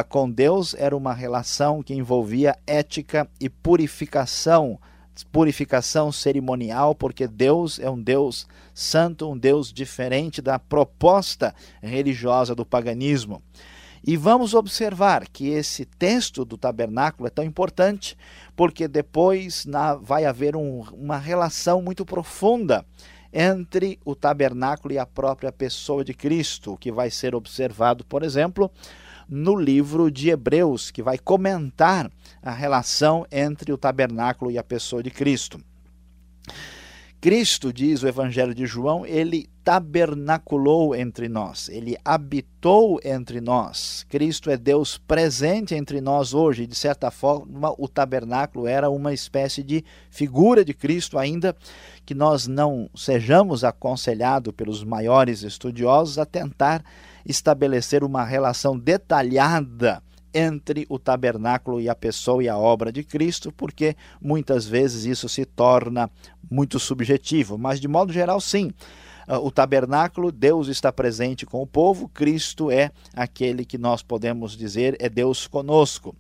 com 0.09 0.30
Deus 0.30 0.75
era 0.75 0.94
uma 0.94 1.14
relação 1.14 1.82
que 1.82 1.94
envolvia 1.94 2.56
ética 2.66 3.26
e 3.40 3.49
purificação 3.49 4.78
purificação 5.25 6.11
cerimonial, 6.11 6.95
porque 6.95 7.27
Deus 7.27 7.79
é 7.79 7.89
um 7.91 8.00
Deus 8.00 8.47
santo, 8.75 9.31
um 9.31 9.37
Deus 9.37 9.73
diferente 9.73 10.41
da 10.41 10.59
proposta 10.59 11.55
religiosa 11.83 12.55
do 12.55 12.65
paganismo. 12.65 13.43
E 14.03 14.17
vamos 14.17 14.55
observar 14.55 15.29
que 15.29 15.49
esse 15.49 15.85
texto 15.85 16.45
do 16.45 16.57
tabernáculo 16.57 17.27
é 17.27 17.31
tão 17.31 17.45
importante, 17.45 18.17
porque 18.57 18.89
depois 18.89 19.67
na, 19.67 19.95
vai 19.95 20.25
haver 20.25 20.57
um, 20.57 20.81
uma 20.93 21.19
relação 21.19 21.83
muito 21.83 22.05
profunda 22.07 22.85
entre 23.33 23.99
o 24.05 24.15
tabernáculo 24.15 24.95
e 24.95 24.99
a 24.99 25.07
própria 25.07 25.53
pessoa 25.53 26.03
de 26.03 26.15
Cristo, 26.15 26.77
que 26.79 26.91
vai 26.91 27.11
ser 27.11 27.35
observado, 27.35 28.05
por 28.05 28.23
exemplo, 28.23 28.71
no 29.29 29.55
livro 29.55 30.11
de 30.11 30.31
Hebreus, 30.31 30.91
que 30.91 31.03
vai 31.03 31.19
comentar 31.19 32.11
a 32.42 32.50
relação 32.50 33.26
entre 33.30 33.73
o 33.73 33.78
tabernáculo 33.78 34.50
e 34.50 34.59
a 34.59 34.64
pessoa 34.64 35.02
de 35.02 35.11
Cristo. 35.11 35.61
Cristo, 37.20 37.70
diz 37.70 38.02
o 38.02 38.09
Evangelho 38.09 38.54
de 38.54 38.64
João, 38.64 39.04
ele 39.04 39.50
tabernaculou 39.62 40.94
entre 40.94 41.28
nós, 41.28 41.68
ele 41.68 41.94
habitou 42.02 42.99
entre 43.04 43.42
nós. 43.42 44.06
Cristo 44.09 44.49
é 44.49 44.56
Deus 44.56 44.97
presente 44.97 45.75
entre 45.75 46.00
nós 46.00 46.32
hoje. 46.32 46.66
De 46.66 46.75
certa 46.75 47.11
forma, 47.11 47.75
o 47.76 47.87
tabernáculo 47.87 48.66
era 48.66 48.88
uma 48.88 49.12
espécie 49.12 49.62
de 49.62 49.85
figura 50.11 50.64
de 50.64 50.73
Cristo, 50.73 51.18
ainda 51.18 51.54
que 52.06 52.14
nós 52.14 52.47
não 52.47 52.88
sejamos 52.94 53.64
aconselhados 53.64 54.54
pelos 54.54 54.82
maiores 54.82 55.42
estudiosos 55.42 56.18
a 56.18 56.25
tentar 56.25 56.82
estabelecer 57.26 58.02
uma 58.02 58.25
relação 58.25 58.78
detalhada 58.78 60.02
entre 60.33 60.87
o 60.89 60.99
tabernáculo 60.99 61.81
e 61.81 61.89
a 61.89 61.95
pessoa 61.95 62.43
e 62.43 62.49
a 62.49 62.57
obra 62.57 62.93
de 62.93 63.03
Cristo, 63.03 63.53
porque 63.53 63.97
muitas 64.21 64.67
vezes 64.67 65.05
isso 65.05 65.29
se 65.29 65.45
torna 65.45 66.11
muito 66.51 66.79
subjetivo, 66.79 67.59
mas 67.59 67.81
de 67.81 67.89
modo 67.89 68.13
geral, 68.13 68.41
sim. 68.41 68.73
Ah, 69.27 69.39
o 69.39 69.51
tabernáculo, 69.51 70.33
Deus 70.33 70.69
está 70.69 70.93
presente 70.93 71.47
com 71.47 71.63
o 71.63 71.67
povo, 71.67 72.09
Cristo 72.09 72.71
é 72.71 72.91
aquele 73.15 73.65
que 73.65 73.79
nós 73.79 74.03
podemos 74.03 74.57
dizer 74.57 74.97
é 74.99 75.09
Deus 75.09 75.47
conosco. 75.47 76.15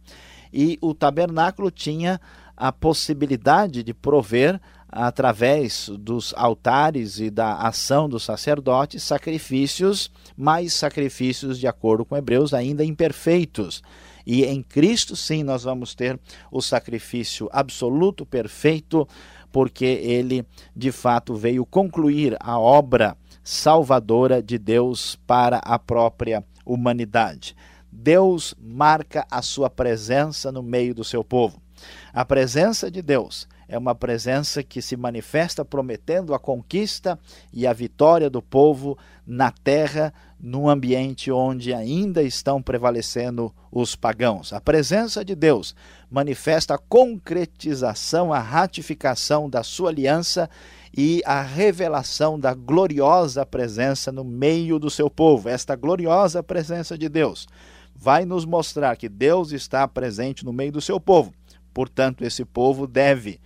E 0.52 0.78
o 0.80 0.94
tabernáculo 0.94 1.70
tinha 1.70 2.20
a 2.56 2.70
possibilidade 2.70 3.82
de 3.82 3.94
prover 3.94 4.60
através 4.90 5.88
dos 5.88 6.34
altares 6.36 7.20
e 7.20 7.30
da 7.30 7.54
ação 7.54 8.08
dos 8.08 8.24
sacerdotes, 8.24 9.02
sacrifícios, 9.02 10.10
mais 10.36 10.72
sacrifícios 10.72 11.58
de 11.58 11.66
acordo 11.66 12.04
com 12.04 12.16
Hebreus, 12.16 12.52
ainda 12.52 12.84
imperfeitos. 12.84 13.82
E 14.26 14.44
em 14.44 14.62
Cristo, 14.62 15.16
sim, 15.16 15.42
nós 15.42 15.62
vamos 15.62 15.94
ter 15.94 16.18
o 16.50 16.60
sacrifício 16.60 17.48
absoluto, 17.52 18.26
perfeito, 18.26 19.06
porque 19.52 19.84
ele 19.84 20.44
de 20.74 20.92
fato 20.92 21.34
veio 21.34 21.64
concluir 21.64 22.36
a 22.40 22.58
obra 22.58 23.16
salvadora 23.42 24.42
de 24.42 24.58
Deus 24.58 25.16
para 25.26 25.58
a 25.58 25.78
própria 25.78 26.44
humanidade. 26.64 27.56
Deus 27.90 28.54
marca 28.60 29.26
a 29.30 29.42
sua 29.42 29.68
presença 29.68 30.52
no 30.52 30.62
meio 30.62 30.94
do 30.94 31.02
seu 31.02 31.24
povo. 31.24 31.60
A 32.12 32.24
presença 32.24 32.90
de 32.90 33.02
Deus 33.02 33.48
é 33.70 33.78
uma 33.78 33.94
presença 33.94 34.64
que 34.64 34.82
se 34.82 34.96
manifesta 34.96 35.64
prometendo 35.64 36.34
a 36.34 36.40
conquista 36.40 37.16
e 37.52 37.68
a 37.68 37.72
vitória 37.72 38.28
do 38.28 38.42
povo 38.42 38.98
na 39.24 39.52
terra, 39.52 40.12
num 40.40 40.68
ambiente 40.68 41.30
onde 41.30 41.72
ainda 41.72 42.20
estão 42.20 42.60
prevalecendo 42.60 43.54
os 43.70 43.94
pagãos. 43.94 44.52
A 44.52 44.60
presença 44.60 45.24
de 45.24 45.36
Deus 45.36 45.76
manifesta 46.10 46.74
a 46.74 46.78
concretização, 46.78 48.32
a 48.32 48.40
ratificação 48.40 49.48
da 49.48 49.62
sua 49.62 49.90
aliança 49.90 50.50
e 50.92 51.22
a 51.24 51.40
revelação 51.40 52.40
da 52.40 52.52
gloriosa 52.52 53.46
presença 53.46 54.10
no 54.10 54.24
meio 54.24 54.80
do 54.80 54.90
seu 54.90 55.08
povo. 55.08 55.48
Esta 55.48 55.76
gloriosa 55.76 56.42
presença 56.42 56.98
de 56.98 57.08
Deus 57.08 57.46
vai 57.94 58.24
nos 58.24 58.44
mostrar 58.44 58.96
que 58.96 59.08
Deus 59.08 59.52
está 59.52 59.86
presente 59.86 60.44
no 60.44 60.52
meio 60.52 60.72
do 60.72 60.80
seu 60.80 60.98
povo. 60.98 61.32
Portanto, 61.72 62.24
esse 62.24 62.44
povo 62.44 62.84
deve 62.84 63.40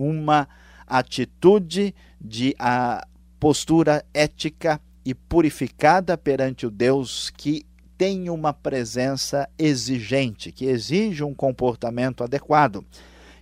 uma 0.00 0.48
atitude 0.86 1.94
de 2.20 2.54
a 2.58 3.06
postura 3.38 4.04
ética 4.12 4.80
e 5.04 5.14
purificada 5.14 6.16
perante 6.18 6.66
o 6.66 6.70
Deus 6.70 7.30
que 7.30 7.64
tem 7.96 8.30
uma 8.30 8.52
presença 8.52 9.48
exigente, 9.58 10.50
que 10.50 10.64
exige 10.66 11.22
um 11.22 11.34
comportamento 11.34 12.24
adequado. 12.24 12.84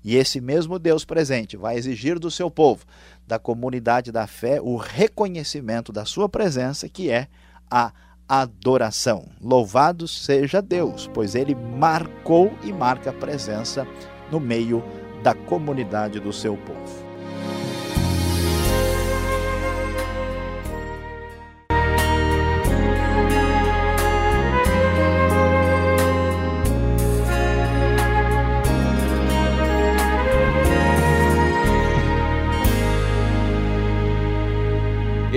E 0.04 0.16
esse 0.16 0.40
mesmo 0.40 0.78
Deus 0.78 1.04
presente 1.04 1.56
vai 1.56 1.76
exigir 1.76 2.18
do 2.18 2.30
seu 2.30 2.50
povo, 2.50 2.84
da 3.26 3.38
comunidade 3.38 4.10
da 4.10 4.26
fé, 4.26 4.60
o 4.60 4.76
reconhecimento 4.76 5.92
da 5.92 6.04
sua 6.04 6.28
presença, 6.28 6.88
que 6.88 7.10
é 7.10 7.28
a 7.70 7.92
adoração. 8.28 9.28
Louvado 9.40 10.06
seja 10.08 10.60
Deus, 10.60 11.08
pois 11.12 11.34
ele 11.34 11.54
marcou 11.54 12.52
e 12.62 12.72
marca 12.72 13.10
a 13.10 13.12
presença 13.12 13.86
no 14.30 14.38
meio 14.38 14.82
da 15.22 15.34
comunidade 15.34 16.20
do 16.20 16.32
seu 16.32 16.56
povo. 16.56 17.08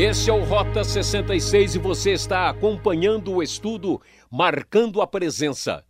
Esse 0.04 0.30
é 0.30 0.34
o 0.34 0.44
Rota 0.44 0.84
66 0.84 1.76
e 1.76 1.80
você 1.80 2.12
está 2.12 2.50
acompanhando 2.50 3.34
o 3.34 3.44
estudo 3.44 4.02
Marcando 4.32 5.00
a 5.02 5.06
Presença. 5.06 5.86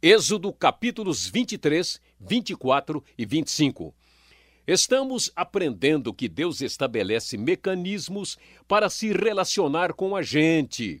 Êxodo 0.00 0.52
capítulos 0.52 1.26
23, 1.26 2.00
24 2.20 3.02
e 3.16 3.24
25. 3.24 3.94
Estamos 4.66 5.30
aprendendo 5.36 6.12
que 6.12 6.28
Deus 6.28 6.60
estabelece 6.60 7.36
mecanismos 7.36 8.36
para 8.66 8.90
se 8.90 9.12
relacionar 9.12 9.92
com 9.92 10.16
a 10.16 10.22
gente. 10.22 11.00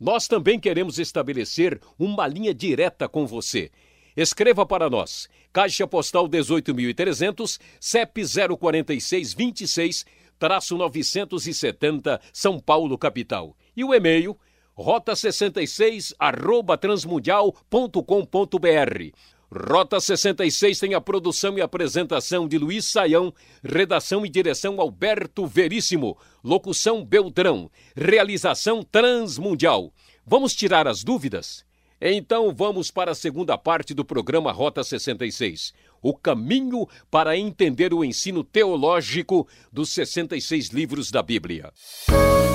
Nós 0.00 0.26
também 0.26 0.58
queremos 0.58 0.98
estabelecer 0.98 1.80
uma 1.98 2.26
linha 2.26 2.54
direta 2.54 3.08
com 3.08 3.26
você. 3.26 3.70
Escreva 4.16 4.64
para 4.64 4.88
nós. 4.88 5.28
Caixa 5.52 5.86
Postal 5.86 6.28
18.300, 6.28 7.60
CEP 7.78 8.22
046 8.58 9.34
26 9.34 10.06
970, 10.40 12.20
São 12.32 12.58
Paulo, 12.58 12.98
capital. 12.98 13.56
E 13.76 13.84
o 13.84 13.94
e-mail 13.94 14.36
rota66 14.76 16.14
arroba 16.18 16.76
transmundial.com.br. 16.76 19.12
Rota 19.54 20.00
66 20.00 20.80
tem 20.80 20.94
a 20.94 21.00
produção 21.00 21.56
e 21.56 21.60
apresentação 21.60 22.48
de 22.48 22.58
Luiz 22.58 22.86
Saião, 22.86 23.32
redação 23.62 24.26
e 24.26 24.28
direção 24.28 24.80
Alberto 24.80 25.46
Veríssimo, 25.46 26.18
locução 26.42 27.04
Beltrão, 27.04 27.70
realização 27.94 28.82
Transmundial. 28.82 29.92
Vamos 30.26 30.56
tirar 30.56 30.88
as 30.88 31.04
dúvidas? 31.04 31.64
Então 32.00 32.52
vamos 32.52 32.90
para 32.90 33.12
a 33.12 33.14
segunda 33.14 33.56
parte 33.56 33.94
do 33.94 34.04
programa 34.04 34.50
Rota 34.50 34.82
66 34.82 35.72
o 36.02 36.12
caminho 36.12 36.86
para 37.10 37.34
entender 37.34 37.94
o 37.94 38.04
ensino 38.04 38.44
teológico 38.44 39.48
dos 39.72 39.88
66 39.90 40.68
livros 40.68 41.10
da 41.10 41.22
Bíblia. 41.22 41.72
Estamos 41.76 42.53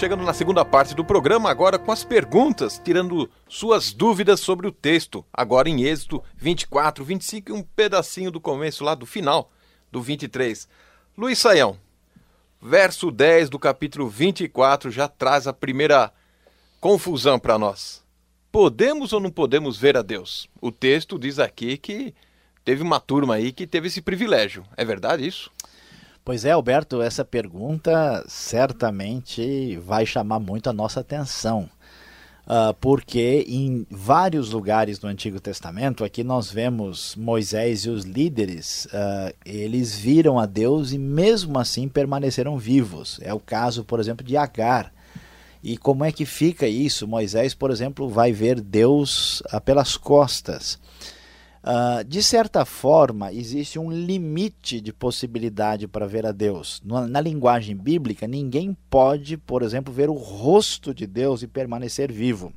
chegando 0.00 0.24
na 0.24 0.32
segunda 0.32 0.64
parte 0.64 0.94
do 0.94 1.04
programa, 1.04 1.50
agora 1.50 1.78
com 1.78 1.92
as 1.92 2.02
perguntas, 2.02 2.80
tirando 2.82 3.30
suas 3.46 3.92
dúvidas 3.92 4.40
sobre 4.40 4.66
o 4.66 4.72
texto. 4.72 5.22
Agora 5.30 5.68
em 5.68 5.82
Êxodo 5.82 6.24
24, 6.38 7.04
25 7.04 7.50
e 7.50 7.52
um 7.52 7.62
pedacinho 7.62 8.30
do 8.30 8.40
começo 8.40 8.82
lá 8.82 8.94
do 8.94 9.04
final 9.04 9.52
do 9.92 10.00
23. 10.00 10.66
Luiz 11.18 11.38
Saião, 11.38 11.76
verso 12.62 13.10
10 13.10 13.50
do 13.50 13.58
capítulo 13.58 14.08
24 14.08 14.90
já 14.90 15.06
traz 15.06 15.46
a 15.46 15.52
primeira 15.52 16.10
confusão 16.80 17.38
para 17.38 17.58
nós. 17.58 18.02
Podemos 18.50 19.12
ou 19.12 19.20
não 19.20 19.30
podemos 19.30 19.76
ver 19.76 19.98
a 19.98 20.02
Deus? 20.02 20.48
O 20.62 20.72
texto 20.72 21.18
diz 21.18 21.38
aqui 21.38 21.76
que 21.76 22.14
teve 22.64 22.82
uma 22.82 23.00
turma 23.00 23.34
aí 23.34 23.52
que 23.52 23.66
teve 23.66 23.88
esse 23.88 24.00
privilégio. 24.00 24.64
É 24.78 24.84
verdade 24.84 25.26
isso? 25.26 25.50
Pois 26.30 26.44
é, 26.44 26.52
Alberto, 26.52 27.02
essa 27.02 27.24
pergunta 27.24 28.24
certamente 28.28 29.76
vai 29.78 30.06
chamar 30.06 30.38
muito 30.38 30.70
a 30.70 30.72
nossa 30.72 31.00
atenção. 31.00 31.68
Uh, 32.46 32.72
porque 32.80 33.44
em 33.48 33.84
vários 33.90 34.52
lugares 34.52 34.96
do 34.96 35.08
Antigo 35.08 35.40
Testamento, 35.40 36.04
aqui 36.04 36.22
nós 36.22 36.48
vemos 36.48 37.16
Moisés 37.16 37.80
e 37.80 37.90
os 37.90 38.04
líderes, 38.04 38.84
uh, 38.92 39.34
eles 39.44 39.98
viram 39.98 40.38
a 40.38 40.46
Deus 40.46 40.92
e 40.92 40.98
mesmo 40.98 41.58
assim 41.58 41.88
permaneceram 41.88 42.56
vivos. 42.56 43.18
É 43.24 43.34
o 43.34 43.40
caso, 43.40 43.82
por 43.82 43.98
exemplo, 43.98 44.24
de 44.24 44.36
Agar. 44.36 44.92
E 45.60 45.76
como 45.76 46.04
é 46.04 46.12
que 46.12 46.24
fica 46.24 46.68
isso? 46.68 47.08
Moisés, 47.08 47.54
por 47.54 47.72
exemplo, 47.72 48.08
vai 48.08 48.30
ver 48.30 48.60
Deus 48.60 49.40
uh, 49.52 49.60
pelas 49.60 49.96
costas. 49.96 50.78
Uh, 51.62 52.02
de 52.04 52.22
certa 52.22 52.64
forma, 52.64 53.32
existe 53.32 53.78
um 53.78 53.92
limite 53.92 54.80
de 54.80 54.94
possibilidade 54.94 55.86
para 55.86 56.06
ver 56.06 56.24
a 56.24 56.32
Deus. 56.32 56.80
Na, 56.82 57.06
na, 57.06 57.20
linguagem 57.20 57.76
bíblica, 57.76 58.26
ninguém 58.26 58.74
pode, 58.88 59.36
por 59.36 59.62
exemplo, 59.62 59.92
ver 59.92 60.08
o 60.08 60.14
rosto 60.14 60.94
de 60.94 61.06
Deus 61.06 61.42
e 61.42 61.46
permanecer 61.46 62.10
vivo. 62.10 62.50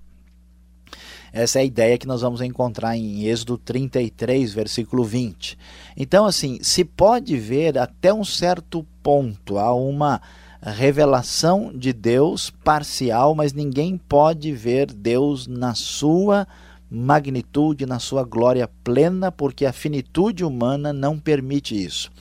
Essa 1.33 1.59
é 1.59 1.61
a 1.63 1.65
ideia 1.65 1.97
que 1.97 2.07
nós 2.07 2.21
vamos 2.21 2.39
encontrar 2.41 2.95
em 2.95 3.25
Êxodo 3.25 3.57
33, 3.57 4.53
versículo 4.53 5.03
20. 5.03 5.57
Então, 5.97 6.25
assim, 6.25 6.59
se 6.61 6.85
pode 6.85 7.35
ver 7.37 7.77
até 7.77 8.13
um 8.13 8.23
certo 8.23 8.85
ponto, 9.01 9.57
há 9.57 9.73
uma 9.73 10.21
revelação 10.61 11.73
de 11.75 11.91
Deus 11.91 12.49
parcial, 12.63 13.35
mas 13.35 13.51
ninguém 13.51 13.97
pode 13.97 14.53
ver 14.53 14.93
Deus 14.93 15.45
na 15.45 15.73
sua 15.73 16.47
magnitude, 16.93 17.87
na 17.87 17.97
sua 17.97 18.23
glória 18.23 18.69
plena, 18.83 19.31
porque 19.31 19.65
a 19.65 19.73
finitude 19.73 20.45
humana 20.45 20.93
não 20.93 21.17
permite 21.17 21.75
isso. 21.75 22.11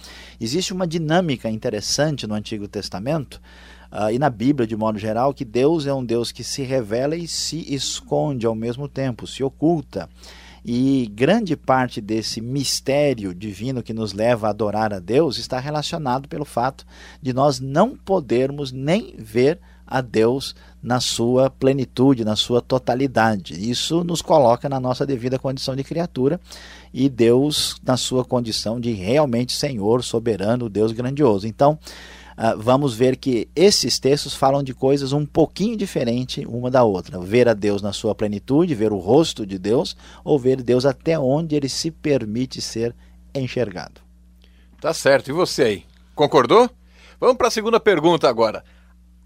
Existe 0.40 0.72
uma 0.72 0.86
dinâmica 0.86 1.50
interessante 1.50 2.26
no 2.26 2.34
Antigo 2.34 2.66
Testamento 2.66 3.40
uh, 3.92 4.10
e 4.10 4.18
na 4.18 4.30
Bíblia, 4.30 4.66
de 4.66 4.74
modo 4.74 4.98
geral, 4.98 5.34
que 5.34 5.44
Deus 5.44 5.86
é 5.86 5.92
um 5.92 6.04
Deus 6.04 6.32
que 6.32 6.42
se 6.42 6.62
revela 6.62 7.14
e 7.14 7.28
se 7.28 7.72
esconde 7.72 8.46
ao 8.46 8.54
mesmo 8.54 8.88
tempo, 8.88 9.26
se 9.26 9.44
oculta. 9.44 10.08
E 10.64 11.10
grande 11.12 11.56
parte 11.56 12.00
desse 12.00 12.40
mistério 12.40 13.34
divino 13.34 13.82
que 13.82 13.92
nos 13.92 14.12
leva 14.12 14.46
a 14.46 14.50
adorar 14.50 14.94
a 14.94 15.00
Deus 15.00 15.36
está 15.36 15.58
relacionado 15.58 16.28
pelo 16.28 16.44
fato 16.44 16.86
de 17.20 17.32
nós 17.32 17.58
não 17.58 17.96
podermos 17.96 18.70
nem 18.70 19.14
ver 19.18 19.58
a 19.92 20.00
Deus 20.00 20.56
na 20.82 21.00
sua 21.00 21.50
plenitude, 21.50 22.24
na 22.24 22.34
sua 22.34 22.62
totalidade. 22.62 23.70
Isso 23.70 24.02
nos 24.02 24.22
coloca 24.22 24.66
na 24.66 24.80
nossa 24.80 25.04
devida 25.04 25.38
condição 25.38 25.76
de 25.76 25.84
criatura 25.84 26.40
e 26.94 27.10
Deus 27.10 27.76
na 27.84 27.98
sua 27.98 28.24
condição 28.24 28.80
de 28.80 28.90
realmente 28.92 29.52
Senhor, 29.52 30.02
soberano, 30.02 30.70
Deus 30.70 30.92
grandioso. 30.92 31.46
Então, 31.46 31.78
Uh, 32.32 32.58
vamos 32.58 32.94
ver 32.94 33.16
que 33.16 33.46
esses 33.54 33.98
textos 33.98 34.34
falam 34.34 34.62
de 34.62 34.72
coisas 34.72 35.12
um 35.12 35.26
pouquinho 35.26 35.76
diferentes 35.76 36.42
uma 36.48 36.70
da 36.70 36.82
outra. 36.82 37.20
Ver 37.20 37.46
a 37.46 37.52
Deus 37.52 37.82
na 37.82 37.92
sua 37.92 38.14
plenitude, 38.14 38.74
ver 38.74 38.90
o 38.90 38.96
rosto 38.96 39.44
de 39.44 39.58
Deus, 39.58 39.94
ou 40.24 40.38
ver 40.38 40.62
Deus 40.62 40.86
até 40.86 41.18
onde 41.18 41.54
ele 41.54 41.68
se 41.68 41.90
permite 41.90 42.62
ser 42.62 42.96
enxergado. 43.34 44.00
Tá 44.80 44.94
certo. 44.94 45.28
E 45.28 45.32
você 45.32 45.62
aí? 45.62 45.84
Concordou? 46.14 46.70
Vamos 47.20 47.36
para 47.36 47.48
a 47.48 47.50
segunda 47.50 47.78
pergunta 47.78 48.30
agora 48.30 48.64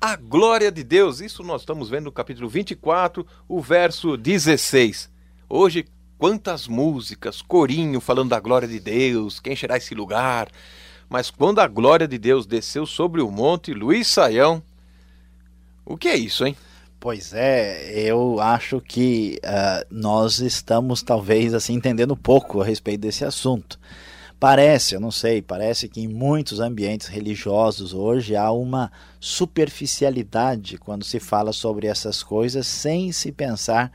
a 0.01 0.17
glória 0.17 0.71
de 0.71 0.83
Deus. 0.83 1.21
Isso 1.21 1.43
nós 1.43 1.63
estamos 1.63 1.89
vendo 1.89 2.05
no 2.05 2.13
capítulo 2.13 2.49
24, 2.49 3.27
o 3.49 3.61
verso 3.61 4.17
16. 4.17 5.11
Hoje, 5.49 5.87
quantas 6.19 6.69
músicas, 6.69 7.43
corinho 7.43 8.01
falando 8.01 8.31
da 8.31 8.41
glória 8.41 8.69
de 8.69 8.81
Deus, 8.81 9.41
quem 9.41 9.53
encherá 9.53 9.77
esse 9.77 9.95
lugar. 9.95 10.49
Mas 11.09 11.31
quando 11.31 11.61
a 11.61 11.69
glória 11.69 12.09
de 12.09 12.19
Deus 12.19 12.47
desceu 12.47 12.85
sobre 12.85 13.21
o 13.21 13.31
monte, 13.31 13.73
Luiz 13.73 14.09
Saião, 14.09 14.63
o 15.85 15.97
que 15.97 16.09
é 16.09 16.17
isso, 16.17 16.45
hein? 16.45 16.57
Pois 16.99 17.33
é, 17.33 18.01
eu 18.09 18.41
acho 18.41 18.81
que 18.81 19.39
uh, 19.45 19.87
nós 19.91 20.41
estamos 20.41 21.03
talvez 21.03 21.55
assim 21.55 21.75
entendendo 21.75 22.17
pouco 22.17 22.61
a 22.61 22.65
respeito 22.65 23.03
desse 23.03 23.25
assunto. 23.25 23.79
Parece, 24.39 24.95
eu 24.95 25.01
não 25.01 25.11
sei, 25.11 25.41
parece 25.41 25.89
que 25.89 26.03
em 26.03 26.09
muitos 26.09 26.61
ambientes 26.61 27.07
religiosos 27.07 27.95
hoje 27.95 28.37
há 28.37 28.51
uma 28.53 28.93
superficialidade 29.19 30.77
quando 30.77 31.05
se 31.05 31.19
fala 31.19 31.55
sobre 31.55 31.87
essas 31.87 32.23
coisas 32.23 32.67
sem 32.67 33.13
se 33.13 33.33
pensar 33.33 33.91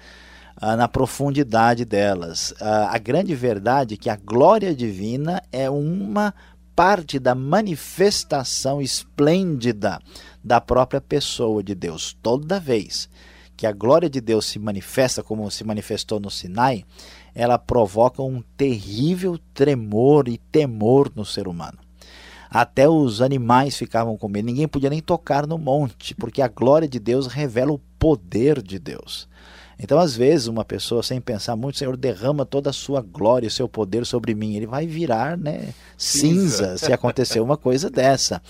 ah, 0.58 0.76
na 0.76 0.88
profundidade 0.88 1.86
delas. 1.86 2.56
Ah, 2.60 2.90
a 2.92 2.98
grande 2.98 3.36
verdade 3.36 3.94
é 3.94 3.98
que 3.98 4.10
a 4.10 4.16
glória 4.16 4.74
divina 4.74 5.44
é 5.52 5.70
uma 5.70 6.34
parte 6.76 7.20
da 7.20 7.36
manifestação 7.36 8.82
esplêndida 8.82 10.00
da 10.44 10.60
própria 10.60 11.00
pessoa 11.00 11.62
de 11.62 11.76
Deus. 11.76 12.18
Toda 12.20 12.60
vez 12.60 13.08
que 13.56 13.68
a 13.68 13.72
glória 13.72 14.10
de 14.10 14.20
Deus 14.20 14.48
se 14.48 14.58
manifesta 14.58 15.22
como 15.22 15.52
se 15.52 15.64
manifestou 15.64 16.20
no 16.20 16.32
Sinai, 16.32 16.84
ela 17.34 17.58
provoca 17.58 18.22
um 18.22 18.44
terrível 18.58 19.40
tremor 19.54 20.28
e 20.28 20.38
temor 20.38 21.12
no 21.16 21.26
ser 21.26 21.48
humano. 21.48 21.78
Até 22.50 22.90
os 22.90 23.22
animais 23.22 23.78
ficavam 23.78 24.18
com 24.18 24.28
medo, 24.28 24.46
ninguém 24.46 24.68
podia 24.68 24.90
nem 24.90 25.02
tocar 25.02 25.48
no 25.48 25.58
monte, 25.58 26.14
porque 26.14 26.42
a 26.42 26.50
glória 26.50 26.88
de 26.88 27.00
Deus 27.00 27.28
revela 27.28 27.72
o 27.72 27.80
poder 27.98 28.62
de 28.62 28.78
Deus. 28.78 29.30
Então, 29.84 29.98
às 29.98 30.16
vezes, 30.16 30.46
uma 30.46 30.64
pessoa, 30.64 31.02
sem 31.02 31.20
pensar 31.20 31.56
muito, 31.56 31.80
Senhor, 31.80 31.98
derrama 31.98 32.46
toda 32.46 32.70
a 32.70 32.74
sua 32.74 33.02
glória, 33.02 33.48
o 33.48 33.52
seu 33.52 33.68
poder 33.68 34.06
sobre 34.06 34.36
mim. 34.36 34.56
Ele 34.56 34.68
vai 34.68 34.86
virar 34.86 35.36
né, 35.36 35.74
cinza, 35.98 36.76
cinza 36.76 36.78
se 36.78 36.94
acontecer 36.94 37.40
uma 37.40 37.58
coisa 37.58 37.90
dessa. 37.90 38.42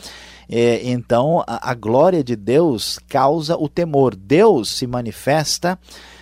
É, 0.49 0.81
então, 0.89 1.41
a, 1.47 1.71
a 1.71 1.73
glória 1.73 2.21
de 2.21 2.35
Deus 2.35 2.99
causa 3.07 3.55
o 3.55 3.69
temor. 3.69 4.13
Deus 4.13 4.71
se 4.71 4.85
manifesta 4.85 5.79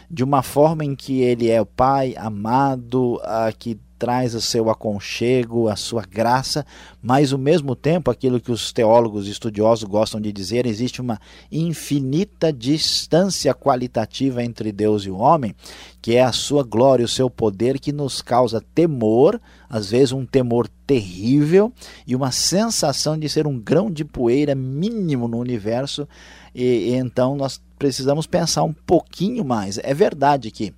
de 0.09 0.23
uma 0.23 0.41
forma 0.41 0.83
em 0.83 0.95
que 0.95 1.21
ele 1.21 1.49
é 1.49 1.61
o 1.61 1.65
Pai 1.65 2.15
amado, 2.17 3.19
a 3.23 3.51
que 3.51 3.79
traz 3.99 4.33
o 4.33 4.39
seu 4.39 4.69
aconchego, 4.69 5.67
a 5.67 5.75
sua 5.75 6.03
graça, 6.03 6.65
mas 7.01 7.33
ao 7.33 7.37
mesmo 7.37 7.75
tempo, 7.75 8.09
aquilo 8.09 8.39
que 8.39 8.51
os 8.51 8.71
teólogos 8.71 9.27
estudiosos 9.27 9.83
gostam 9.83 10.21
de 10.21 10.31
dizer, 10.31 10.65
existe 10.65 11.01
uma 11.01 11.19
infinita 11.51 12.51
distância 12.51 13.53
qualitativa 13.53 14.41
entre 14.41 14.71
Deus 14.71 15.03
e 15.03 15.11
o 15.11 15.17
homem, 15.17 15.53
que 16.01 16.15
é 16.15 16.23
a 16.23 16.31
sua 16.31 16.63
glória, 16.63 17.03
o 17.03 17.09
seu 17.09 17.29
poder 17.29 17.77
que 17.77 17.91
nos 17.91 18.21
causa 18.21 18.63
temor, 18.73 19.39
às 19.69 19.91
vezes 19.91 20.13
um 20.13 20.25
temor 20.25 20.69
terrível 20.87 21.71
e 22.07 22.15
uma 22.15 22.31
sensação 22.31 23.19
de 23.19 23.27
ser 23.27 23.45
um 23.45 23.59
grão 23.59 23.91
de 23.91 24.05
poeira 24.05 24.55
mínimo 24.55 25.27
no 25.27 25.37
universo. 25.37 26.07
E, 26.55 26.63
e 26.63 26.95
então 26.95 27.35
nós 27.35 27.61
precisamos 27.77 28.25
pensar 28.25 28.63
um 28.63 28.73
pouquinho 28.73 29.43
mais. 29.43 29.77
É 29.83 29.93
verdade 29.93 30.49
que 30.51 30.73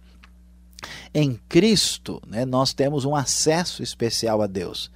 em 1.14 1.40
Cristo, 1.50 2.22
né, 2.26 2.46
nós 2.46 2.74
temos 2.74 3.06
um 3.06 3.16
acesso 3.16 3.84
especial 3.84 4.42
a 4.42 4.48
Deus. 4.48 4.92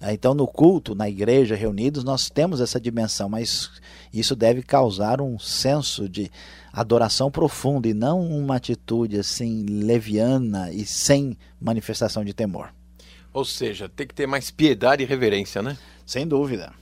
É, 0.00 0.12
então, 0.12 0.32
no 0.32 0.46
culto, 0.46 0.94
na 0.94 1.08
igreja, 1.08 1.56
reunidos, 1.56 2.04
nós 2.04 2.30
temos 2.30 2.60
essa 2.60 2.80
dimensão, 2.80 3.28
mas 3.28 3.70
isso 4.12 4.36
deve 4.36 4.62
causar 4.62 5.20
um 5.20 5.38
senso 5.38 6.08
de 6.08 6.30
adoração 6.72 7.30
profunda 7.30 7.88
e 7.88 7.94
não 7.94 8.20
uma 8.20 8.56
atitude 8.56 9.18
assim 9.18 9.64
leviana 9.66 10.70
e 10.72 10.86
sem 10.86 11.36
manifestação 11.60 12.24
de 12.24 12.32
temor. 12.32 12.72
Ou 13.32 13.44
seja, 13.44 13.88
tem 13.88 14.06
que 14.06 14.14
ter 14.14 14.26
mais 14.26 14.50
piedade 14.50 15.02
e 15.02 15.06
reverência, 15.06 15.60
né? 15.60 15.76
Sem 16.06 16.26
dúvida. 16.26 16.72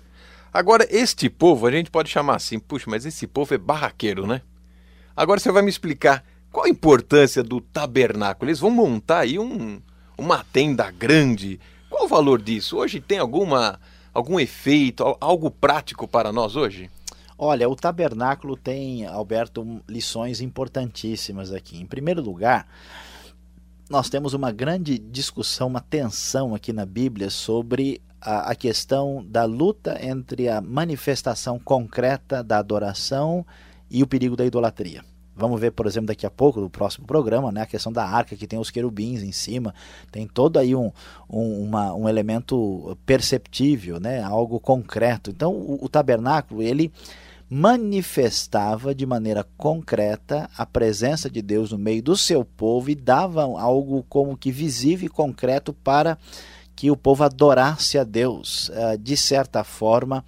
Agora, 0.52 0.86
este 0.90 1.28
povo, 1.28 1.66
a 1.66 1.70
gente 1.70 1.90
pode 1.90 2.10
chamar 2.10 2.36
assim, 2.36 2.58
puxa, 2.58 2.84
mas 2.88 3.04
esse 3.04 3.26
povo 3.26 3.54
é 3.54 3.58
barraqueiro, 3.58 4.26
né? 4.26 4.42
Agora 5.16 5.40
você 5.40 5.50
vai 5.50 5.62
me 5.62 5.70
explicar 5.70 6.22
qual 6.56 6.64
a 6.64 6.70
importância 6.70 7.42
do 7.42 7.60
tabernáculo? 7.60 8.48
Eles 8.48 8.60
vão 8.60 8.70
montar 8.70 9.18
aí 9.18 9.38
um, 9.38 9.78
uma 10.16 10.42
tenda 10.42 10.90
grande. 10.90 11.60
Qual 11.90 12.06
o 12.06 12.08
valor 12.08 12.40
disso? 12.40 12.78
Hoje 12.78 12.98
tem 12.98 13.18
alguma 13.18 13.78
algum 14.14 14.40
efeito, 14.40 15.04
algo 15.20 15.50
prático 15.50 16.08
para 16.08 16.32
nós 16.32 16.56
hoje? 16.56 16.90
Olha, 17.36 17.68
o 17.68 17.76
tabernáculo 17.76 18.56
tem, 18.56 19.04
Alberto, 19.04 19.82
lições 19.86 20.40
importantíssimas 20.40 21.52
aqui. 21.52 21.78
Em 21.78 21.84
primeiro 21.84 22.22
lugar, 22.22 22.66
nós 23.90 24.08
temos 24.08 24.32
uma 24.32 24.50
grande 24.50 24.98
discussão, 24.98 25.68
uma 25.68 25.82
tensão 25.82 26.54
aqui 26.54 26.72
na 26.72 26.86
Bíblia 26.86 27.28
sobre 27.28 28.00
a, 28.18 28.52
a 28.52 28.54
questão 28.54 29.22
da 29.28 29.44
luta 29.44 29.98
entre 30.02 30.48
a 30.48 30.62
manifestação 30.62 31.58
concreta 31.58 32.42
da 32.42 32.56
adoração 32.56 33.44
e 33.90 34.02
o 34.02 34.06
perigo 34.06 34.34
da 34.34 34.46
idolatria. 34.46 35.04
Vamos 35.36 35.60
ver, 35.60 35.70
por 35.72 35.86
exemplo, 35.86 36.06
daqui 36.06 36.24
a 36.24 36.30
pouco, 36.30 36.60
no 36.60 36.70
próximo 36.70 37.06
programa, 37.06 37.52
né, 37.52 37.60
a 37.62 37.66
questão 37.66 37.92
da 37.92 38.04
arca, 38.04 38.34
que 38.34 38.46
tem 38.46 38.58
os 38.58 38.70
querubins 38.70 39.22
em 39.22 39.32
cima, 39.32 39.74
tem 40.10 40.26
todo 40.26 40.58
aí 40.58 40.74
um, 40.74 40.90
um, 41.28 41.64
uma, 41.64 41.92
um 41.94 42.08
elemento 42.08 42.96
perceptível, 43.04 44.00
né, 44.00 44.22
algo 44.22 44.58
concreto. 44.58 45.30
Então, 45.30 45.52
o, 45.52 45.84
o 45.84 45.88
tabernáculo, 45.88 46.62
ele 46.62 46.90
manifestava 47.48 48.94
de 48.94 49.06
maneira 49.06 49.46
concreta 49.56 50.50
a 50.56 50.66
presença 50.66 51.30
de 51.30 51.40
Deus 51.40 51.70
no 51.70 51.78
meio 51.78 52.02
do 52.02 52.16
seu 52.16 52.44
povo 52.44 52.90
e 52.90 52.94
dava 52.94 53.42
algo 53.42 54.04
como 54.08 54.36
que 54.36 54.50
visível 54.50 55.06
e 55.06 55.10
concreto 55.10 55.72
para 55.72 56.18
que 56.74 56.90
o 56.90 56.96
povo 56.96 57.24
adorasse 57.24 57.98
a 57.98 58.04
Deus, 58.04 58.70
eh, 58.74 58.96
de 58.98 59.16
certa 59.16 59.64
forma, 59.64 60.24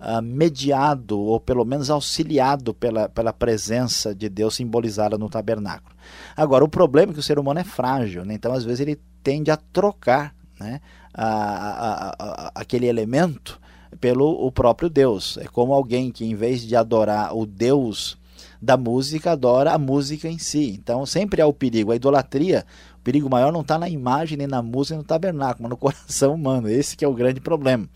uh, 0.00 0.22
mediado 0.22 1.18
ou 1.18 1.40
pelo 1.40 1.64
menos 1.64 1.90
auxiliado 1.90 2.72
pela, 2.74 3.08
pela 3.08 3.32
presença 3.32 4.14
de 4.14 4.28
Deus 4.28 4.54
simbolizada 4.54 5.18
no 5.18 5.28
tabernáculo. 5.28 5.94
Agora, 6.36 6.64
o 6.64 6.68
problema 6.68 7.12
é 7.12 7.14
que 7.14 7.20
o 7.20 7.22
ser 7.22 7.38
humano 7.38 7.60
é 7.60 7.64
frágil, 7.64 8.24
né? 8.24 8.34
então 8.34 8.52
às 8.52 8.64
vezes 8.64 8.80
ele 8.80 9.00
tende 9.22 9.50
a 9.50 9.56
trocar 9.56 10.34
né, 10.58 10.80
a, 11.12 11.26
a, 11.26 12.16
a, 12.18 12.52
aquele 12.54 12.86
elemento 12.86 13.60
pelo 14.00 14.28
o 14.46 14.50
próprio 14.52 14.88
Deus. 14.88 15.38
É 15.38 15.46
como 15.46 15.72
alguém 15.72 16.10
que, 16.10 16.24
em 16.24 16.34
vez 16.34 16.62
de 16.62 16.76
adorar 16.76 17.36
o 17.36 17.46
Deus 17.46 18.18
da 18.60 18.76
música, 18.76 19.32
adora 19.32 19.72
a 19.72 19.78
música 19.78 20.28
em 20.28 20.38
si. 20.38 20.76
Então 20.80 21.06
sempre 21.06 21.40
há 21.40 21.46
o 21.46 21.52
perigo. 21.52 21.92
A 21.92 21.96
idolatria 21.96 22.64
perigo 23.08 23.30
maior 23.30 23.50
não 23.50 23.62
está 23.62 23.78
na 23.78 23.88
imagem, 23.88 24.36
nem 24.36 24.46
na 24.46 24.60
música, 24.60 24.94
nem 24.94 24.98
no 24.98 25.08
tabernáculo, 25.08 25.62
mas 25.62 25.70
no 25.70 25.76
coração 25.78 26.34
humano. 26.34 26.68
Esse 26.68 26.94
que 26.94 27.02
é 27.02 27.08
o 27.08 27.14
grande 27.14 27.40
problema. 27.40 27.88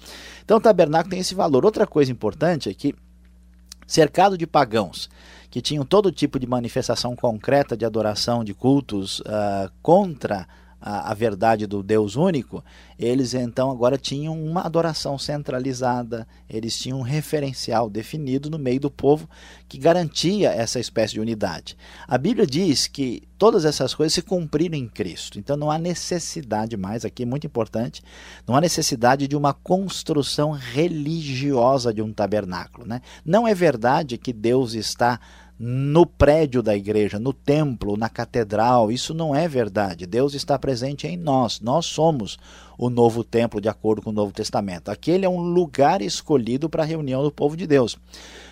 Então 0.42 0.56
o 0.56 0.60
tabernáculo 0.60 1.10
tem 1.10 1.20
esse 1.20 1.34
valor. 1.34 1.66
Outra 1.66 1.86
coisa 1.86 2.10
importante 2.10 2.70
é 2.70 2.72
que, 2.72 2.94
cercado 3.86 4.38
de 4.38 4.46
pagãos, 4.46 5.10
que 5.50 5.60
tinham 5.60 5.84
todo 5.84 6.10
tipo 6.10 6.38
de 6.38 6.46
manifestação 6.46 7.14
concreta 7.14 7.76
de 7.76 7.84
adoração, 7.84 8.42
de 8.42 8.54
cultos 8.54 9.20
uh, 9.20 9.70
contra 9.82 10.38
a, 10.40 10.46
a, 10.82 11.14
verdade 11.14 11.66
do 11.66 11.80
Deus 11.80 12.16
único, 12.16 12.64
eles 12.98 13.34
então 13.34 13.70
agora 13.70 13.96
tinham 13.96 14.42
uma 14.42 14.62
adoração 14.62 15.16
centralizada, 15.16 16.26
eles 16.50 16.76
tinham 16.76 16.98
um 16.98 17.02
referencial 17.02 17.88
definido 17.88 18.50
no 18.50 18.58
meio 18.58 18.80
do 18.80 18.90
povo 18.90 19.28
que 19.68 19.78
garantia 19.78 20.50
essa 20.50 20.80
espécie 20.80 21.14
de 21.14 21.20
unidade. 21.20 21.76
A 22.08 22.18
Bíblia 22.18 22.44
diz 22.44 22.88
que 22.88 23.22
todas 23.38 23.64
essas 23.64 23.94
coisas 23.94 24.12
se 24.12 24.22
cumpriram 24.22 24.76
em 24.76 24.88
Cristo, 24.88 25.38
então 25.38 25.56
não 25.56 25.70
há 25.70 25.78
necessidade 25.78 26.76
mais, 26.76 27.04
aqui 27.04 27.22
é 27.22 27.26
muito 27.26 27.46
importante, 27.46 28.02
não 28.46 28.56
há 28.56 28.60
necessidade 28.60 29.28
de 29.28 29.36
uma 29.36 29.54
construção 29.54 30.50
religiosa 30.50 31.94
de 31.94 32.02
um 32.02 32.12
tabernáculo. 32.12 32.86
Né? 32.86 33.00
Não 33.24 33.46
é 33.46 33.54
verdade 33.54 34.18
que 34.18 34.32
Deus 34.32 34.74
está 34.74 35.20
no 35.64 36.04
prédio 36.04 36.60
da 36.60 36.74
igreja, 36.74 37.20
no 37.20 37.32
templo, 37.32 37.96
na 37.96 38.08
catedral. 38.08 38.90
Isso 38.90 39.14
não 39.14 39.32
é 39.32 39.46
verdade. 39.46 40.06
Deus 40.06 40.34
está 40.34 40.58
presente 40.58 41.06
em 41.06 41.16
nós. 41.16 41.60
Nós 41.60 41.86
somos 41.86 42.36
o 42.76 42.90
novo 42.90 43.22
templo, 43.22 43.60
de 43.60 43.68
acordo 43.68 44.02
com 44.02 44.10
o 44.10 44.12
Novo 44.12 44.32
Testamento. 44.32 44.90
Aquele 44.90 45.24
é 45.24 45.28
um 45.28 45.40
lugar 45.40 46.02
escolhido 46.02 46.68
para 46.68 46.82
a 46.82 46.86
reunião 46.86 47.22
do 47.22 47.30
povo 47.30 47.56
de 47.56 47.64
Deus. 47.64 47.96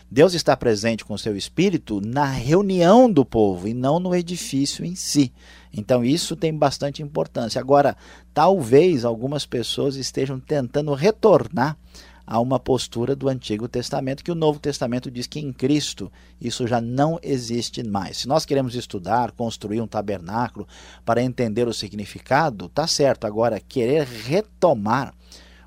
Deus 0.09 0.35
está 0.35 0.57
presente 0.57 1.05
com 1.05 1.18
seu 1.18 1.37
espírito 1.37 2.01
na 2.01 2.27
reunião 2.27 3.11
do 3.11 3.25
povo 3.25 3.66
e 3.66 3.75
não 3.75 3.99
no 3.99 4.14
edifício 4.14 4.85
em 4.85 4.94
si. 4.94 5.33
Então 5.73 6.05
isso 6.05 6.37
tem 6.37 6.57
bastante 6.57 7.03
importância. 7.03 7.61
Agora, 7.61 7.96
talvez 8.33 9.05
algumas 9.05 9.44
pessoas 9.44 9.96
estejam 9.96 10.38
tentando 10.38 10.94
retornar 10.94 11.77
a 12.31 12.38
uma 12.38 12.61
postura 12.61 13.16
do 13.16 13.29
Antigo 13.29 13.66
Testamento, 13.66 14.23
que 14.23 14.31
o 14.31 14.37
Novo 14.37 14.61
Testamento 14.61 15.11
diz 15.11 15.27
que 15.27 15.40
em 15.40 15.53
Cristo 15.53 16.12
isso 16.40 16.64
já 16.64 16.81
não 16.81 17.19
existe 17.25 17.83
mais. 17.83 18.19
Se 18.19 18.29
nós 18.29 18.47
queremos 18.47 18.77
estudar, 18.77 19.33
construir 19.33 19.81
um 19.81 19.87
tabernáculo 19.88 20.64
para 21.05 21.21
entender 21.21 21.66
o 21.66 21.75
significado, 21.75 22.69
tá 22.69 22.87
certo. 22.87 23.27
Agora, 23.27 23.59
querer 23.59 24.07
retomar 24.07 25.12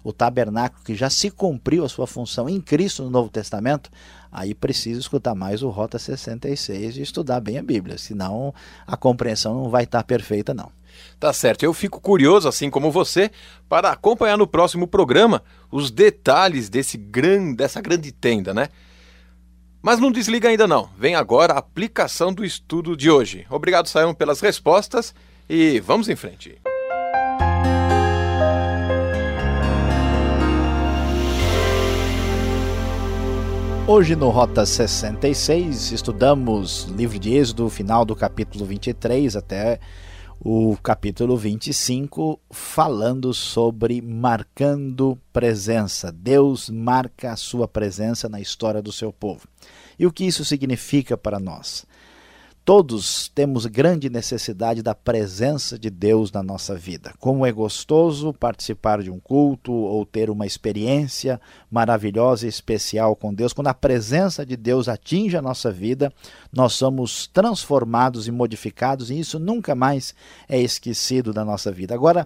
o 0.04 0.12
tabernáculo 0.12 0.84
que 0.84 0.96
já 0.96 1.10
se 1.10 1.30
cumpriu 1.30 1.86
a 1.86 1.90
sua 1.90 2.06
função 2.06 2.50
em 2.50 2.60
Cristo 2.60 3.04
no 3.04 3.10
Novo 3.10 3.30
Testamento, 3.30 3.90
aí 4.32 4.54
precisa 4.54 5.00
escutar 5.00 5.34
mais 5.34 5.64
o 5.64 5.70
Rota 5.70 5.98
66 5.98 6.98
e 6.98 7.02
estudar 7.02 7.40
bem 7.40 7.58
a 7.58 7.64
Bíblia, 7.64 7.98
senão 7.98 8.54
a 8.86 8.98
compreensão 8.98 9.54
não 9.54 9.70
vai 9.70 9.84
estar 9.84 10.04
perfeita 10.04 10.54
não. 10.54 10.72
Tá 11.20 11.32
certo, 11.34 11.64
eu 11.64 11.74
fico 11.74 12.00
curioso, 12.00 12.48
assim 12.48 12.70
como 12.70 12.92
você, 12.92 13.32
para 13.70 13.90
acompanhar 13.90 14.38
no 14.38 14.46
próximo 14.46 14.88
programa 14.88 15.42
os 15.72 15.90
detalhes 15.90 16.70
desse 16.70 16.98
grande, 16.98 17.56
dessa 17.56 17.82
grande 17.82 18.12
tenda, 18.12 18.54
né? 18.54 18.70
Mas 19.82 20.00
não 20.00 20.12
desliga 20.12 20.48
ainda 20.48 20.68
não. 20.68 20.90
Vem 20.98 21.16
agora 21.16 21.54
a 21.54 21.58
aplicação 21.58 22.34
do 22.34 22.46
estudo 22.46 22.96
de 22.96 23.10
hoje. 23.12 23.46
Obrigado, 23.50 23.88
Sayão, 23.90 24.14
pelas 24.14 24.40
respostas 24.40 25.14
e 25.50 25.80
vamos 25.82 26.08
em 26.08 26.16
frente. 26.16 26.58
Hoje 33.86 34.16
no 34.16 34.30
Rota 34.30 34.66
66 34.66 35.92
estudamos 35.92 36.84
livro 36.84 37.20
de 37.20 37.34
Êxodo, 37.34 37.70
final 37.70 38.06
do 38.06 38.16
capítulo 38.16 38.64
23 38.66 39.36
até 39.36 39.78
o 40.40 40.78
capítulo 40.82 41.36
25, 41.36 42.40
falando 42.50 43.34
sobre 43.34 44.02
marcando 44.02 45.20
presença. 45.34 46.14
Deus 46.14 46.70
marca 46.70 47.34
a 47.34 47.36
sua 47.36 47.68
presença 47.68 48.30
na 48.30 48.40
história 48.40 48.82
do 48.82 48.92
seu 48.92 49.12
povo. 49.12 49.50
E 50.00 50.06
o 50.06 50.14
que 50.14 50.24
isso 50.24 50.46
significa 50.46 51.18
para 51.18 51.38
nós? 51.38 51.86
Todos 52.66 53.28
temos 53.36 53.66
grande 53.66 54.10
necessidade 54.10 54.82
da 54.82 54.96
presença 54.96 55.78
de 55.78 55.90
Deus 55.90 56.32
na 56.32 56.42
nossa 56.42 56.74
vida. 56.74 57.14
Como 57.20 57.46
é 57.46 57.52
gostoso 57.52 58.32
participar 58.32 59.04
de 59.04 59.12
um 59.12 59.20
culto 59.20 59.74
ou 59.74 60.06
ter 60.06 60.30
uma 60.30 60.46
experiência 60.46 61.42
maravilhosa 61.70 62.46
e 62.46 62.50
especial 62.50 63.18
com 63.18 63.34
Deus. 63.34 63.52
Quando 63.52 63.68
a 63.68 63.74
presença 63.74 64.46
de 64.46 64.56
Deus 64.56 64.88
atinge 64.88 65.36
a 65.36 65.42
nossa 65.42 65.70
vida, 65.70 66.10
nós 66.54 66.72
somos 66.72 67.28
transformados 67.28 68.30
e 68.30 68.32
modificados 68.32 69.10
e 69.10 69.20
isso 69.20 69.38
nunca 69.40 69.76
mais 69.76 70.16
é 70.48 70.58
esquecido 70.58 71.34
da 71.34 71.44
nossa 71.44 71.70
vida. 71.70 71.94
Agora, 71.94 72.26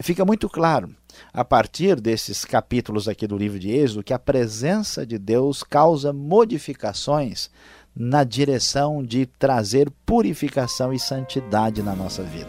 fica 0.00 0.24
muito 0.24 0.48
claro 0.48 0.96
a 1.30 1.44
partir 1.44 2.00
desses 2.00 2.42
capítulos 2.44 3.06
aqui 3.06 3.26
do 3.26 3.36
livro 3.36 3.58
de 3.58 3.70
Êxodo 3.70 4.02
que 4.02 4.14
a 4.14 4.18
presença 4.18 5.06
de 5.06 5.18
Deus 5.18 5.62
causa 5.62 6.10
modificações 6.10 7.50
na 7.96 8.24
direção 8.24 9.02
de 9.02 9.26
trazer 9.26 9.90
purificação 10.04 10.92
e 10.92 10.98
santidade 10.98 11.82
na 11.82 11.94
nossa 11.94 12.22
vida. 12.22 12.48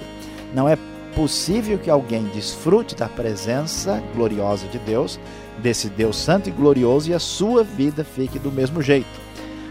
Não 0.53 0.67
é 0.67 0.77
possível 1.15 1.77
que 1.77 1.89
alguém 1.89 2.23
desfrute 2.25 2.95
da 2.95 3.08
presença 3.08 4.01
gloriosa 4.13 4.67
de 4.67 4.79
Deus, 4.79 5.19
desse 5.62 5.89
Deus 5.89 6.17
santo 6.17 6.49
e 6.49 6.51
glorioso, 6.51 7.10
e 7.10 7.13
a 7.13 7.19
sua 7.19 7.63
vida 7.63 8.03
fique 8.03 8.39
do 8.39 8.51
mesmo 8.51 8.81
jeito. 8.81 9.25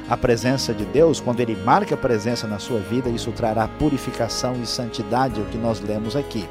A 0.08 0.16
presença 0.16 0.72
de 0.72 0.84
Deus, 0.84 1.20
quando 1.20 1.40
Ele 1.40 1.56
marca 1.56 1.94
a 1.94 1.98
presença 1.98 2.46
na 2.46 2.58
sua 2.58 2.78
vida, 2.78 3.08
isso 3.08 3.32
trará 3.32 3.66
purificação 3.66 4.54
e 4.62 4.66
santidade, 4.66 5.40
é 5.40 5.42
o 5.42 5.46
que 5.46 5.58
nós 5.58 5.80
lemos 5.80 6.14
aqui. 6.14 6.46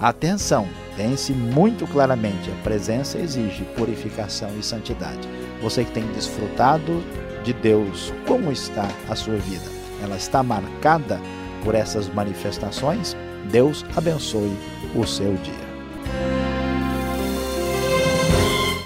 Atenção, 0.00 0.68
pense 0.96 1.32
muito 1.32 1.86
claramente: 1.86 2.50
a 2.50 2.62
presença 2.62 3.18
exige 3.18 3.64
purificação 3.76 4.50
e 4.58 4.62
santidade. 4.62 5.28
Você 5.62 5.84
que 5.84 5.90
tem 5.90 6.06
desfrutado 6.12 7.02
de 7.46 7.52
Deus, 7.52 8.12
como 8.26 8.50
está 8.50 8.88
a 9.08 9.14
sua 9.14 9.36
vida? 9.36 9.70
Ela 10.02 10.16
está 10.16 10.42
marcada 10.42 11.20
por 11.62 11.76
essas 11.76 12.12
manifestações? 12.12 13.16
Deus 13.44 13.84
abençoe 13.96 14.52
o 14.96 15.06
seu 15.06 15.36
dia. 15.36 15.54